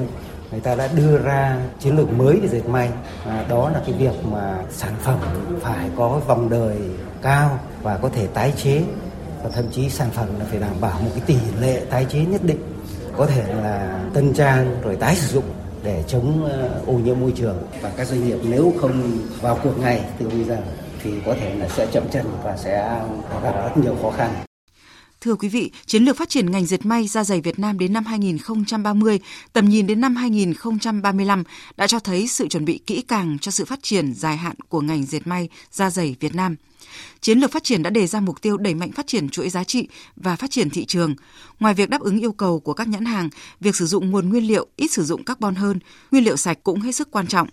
người 0.52 0.62
ta 0.62 0.76
đã 0.76 0.88
đưa 0.96 1.18
ra 1.18 1.58
chiến 1.80 1.98
lược 1.98 2.14
mới 2.14 2.40
về 2.40 2.48
dệt 2.48 2.68
may. 2.68 2.90
À, 3.26 3.46
đó 3.50 3.70
là 3.70 3.82
cái 3.86 3.96
việc 3.98 4.26
mà 4.32 4.58
sản 4.72 4.94
phẩm 5.02 5.20
phải 5.62 5.90
có 5.98 6.22
vòng 6.28 6.50
đời 6.50 6.78
cao 7.22 7.60
và 7.84 7.98
có 7.98 8.10
thể 8.10 8.28
tái 8.28 8.54
chế 8.64 8.84
và 9.46 9.52
thậm 9.52 9.66
chí 9.72 9.90
sản 9.90 10.12
phẩm 10.12 10.28
là 10.40 10.46
phải 10.50 10.60
đảm 10.60 10.76
bảo 10.82 11.02
một 11.02 11.10
cái 11.14 11.24
tỷ 11.28 11.36
lệ 11.62 11.86
tái 11.90 12.06
chế 12.12 12.20
nhất 12.20 12.42
định 12.44 12.60
có 13.18 13.26
thể 13.26 13.54
là 13.54 14.06
tân 14.14 14.34
trang 14.34 14.82
rồi 14.84 14.96
tái 14.96 15.16
sử 15.16 15.34
dụng 15.34 15.44
để 15.84 16.04
chống 16.08 16.44
ờ, 16.44 16.82
ô 16.86 16.94
nhiễm 16.94 17.20
môi 17.20 17.32
trường 17.36 17.58
và 17.82 17.92
các 17.98 18.08
doanh 18.08 18.28
nghiệp 18.28 18.38
nếu 18.50 18.74
không 18.82 19.18
vào 19.42 19.60
cuộc 19.64 19.80
ngay 19.80 20.02
từ 20.20 20.30
bây 20.30 20.44
giờ 20.44 20.58
thì 21.04 21.12
có 21.26 21.36
thể 21.40 21.56
là 21.56 21.70
sẽ 21.70 21.88
chậm 21.92 22.04
chân 22.12 22.26
và 22.44 22.58
sẽ 22.58 23.02
gặp 23.44 23.52
rất 23.64 23.78
nhiều 23.84 23.98
khó 24.02 24.12
khăn. 24.12 24.34
Thưa 25.22 25.36
quý 25.36 25.50
vị, 25.50 25.72
chiến 25.86 26.04
lược 26.04 26.18
phát 26.18 26.30
triển 26.30 26.52
ngành 26.52 26.66
dệt 26.66 26.86
may 26.86 27.08
da 27.08 27.24
dày 27.24 27.42
Việt 27.42 27.60
Nam 27.60 27.80
đến 27.80 27.94
năm 27.94 28.06
2030, 28.06 29.20
tầm 29.54 29.70
nhìn 29.70 29.88
đến 29.88 30.02
năm 30.02 30.16
2035 30.16 31.44
đã 31.78 31.88
cho 31.88 32.00
thấy 32.00 32.28
sự 32.28 32.48
chuẩn 32.48 32.66
bị 32.66 32.80
kỹ 32.88 33.04
càng 33.08 33.38
cho 33.42 33.52
sự 33.52 33.66
phát 33.66 33.80
triển 33.82 34.14
dài 34.14 34.38
hạn 34.38 34.56
của 34.70 34.82
ngành 34.82 35.06
dệt 35.06 35.28
may 35.28 35.50
da 35.72 35.90
dày 35.90 36.16
Việt 36.20 36.36
Nam. 36.36 36.56
Chiến 37.22 37.40
lược 37.40 37.52
phát 37.52 37.64
triển 37.64 37.84
đã 37.84 37.90
đề 37.90 38.08
ra 38.08 38.20
mục 38.20 38.42
tiêu 38.42 38.58
đẩy 38.58 38.76
mạnh 38.76 38.92
phát 38.92 39.08
triển 39.08 39.30
chuỗi 39.30 39.50
giá 39.50 39.64
trị 39.64 39.88
và 40.16 40.36
phát 40.36 40.52
triển 40.52 40.70
thị 40.70 40.86
trường. 40.86 41.16
Ngoài 41.60 41.74
việc 41.74 41.90
đáp 41.90 42.02
ứng 42.02 42.20
yêu 42.20 42.32
cầu 42.32 42.60
của 42.60 42.74
các 42.74 42.88
nhãn 42.88 43.06
hàng, 43.06 43.30
việc 43.60 43.76
sử 43.76 43.86
dụng 43.86 44.12
nguồn 44.12 44.30
nguyên 44.30 44.48
liệu 44.48 44.68
ít 44.76 44.92
sử 44.92 45.04
dụng 45.04 45.24
carbon 45.24 45.56
hơn, 45.56 45.80
nguyên 46.12 46.24
liệu 46.24 46.38
sạch 46.38 46.58
cũng 46.64 46.82
hết 46.82 46.92
sức 46.92 47.12
quan 47.12 47.28
trọng. 47.28 47.48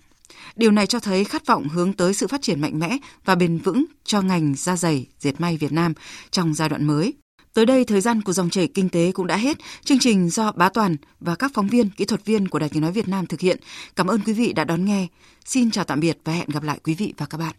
Điều 0.56 0.70
này 0.70 0.87
cho 0.87 1.00
thấy 1.00 1.25
khát 1.25 1.46
vọng 1.46 1.68
hướng 1.68 1.92
tới 1.92 2.14
sự 2.14 2.26
phát 2.26 2.42
triển 2.42 2.61
mạnh 2.61 2.78
mẽ 2.78 2.99
và 3.25 3.34
bền 3.34 3.58
vững 3.58 3.84
cho 4.04 4.20
ngành 4.20 4.54
da 4.56 4.76
giày 4.76 5.06
dệt 5.20 5.40
may 5.40 5.56
Việt 5.56 5.72
Nam 5.72 5.94
trong 6.30 6.54
giai 6.54 6.68
đoạn 6.68 6.84
mới. 6.84 7.14
Tới 7.54 7.66
đây, 7.66 7.84
thời 7.84 8.00
gian 8.00 8.22
của 8.22 8.32
dòng 8.32 8.50
chảy 8.50 8.68
kinh 8.68 8.88
tế 8.88 9.12
cũng 9.12 9.26
đã 9.26 9.37
hết. 9.37 9.58
Chương 9.84 9.99
trình 9.99 10.30
do 10.30 10.52
Bá 10.52 10.68
Toàn 10.68 10.96
và 11.20 11.34
các 11.34 11.50
phóng 11.54 11.68
viên, 11.68 11.90
kỹ 11.90 12.04
thuật 12.04 12.25
viên 12.25 12.49
của 12.49 12.58
Đài 12.58 12.68
Tiếng 12.68 12.82
Nói 12.82 12.92
Việt 12.92 13.08
Nam 13.08 13.26
thực 13.26 13.40
hiện. 13.40 13.61
Cảm 13.96 14.06
ơn 14.06 14.20
quý 14.20 14.32
vị 14.32 14.52
đã 14.52 14.64
đón 14.64 14.84
nghe. 14.84 15.06
Xin 15.44 15.70
chào 15.70 15.84
tạm 15.84 16.00
biệt 16.00 16.18
và 16.25 16.32
hẹn 16.32 16.49
gặp 16.49 16.62
lại 16.62 16.80
quý 16.84 16.94
vị 16.94 17.14
và 17.16 17.26
các 17.26 17.38
bạn. 17.38 17.50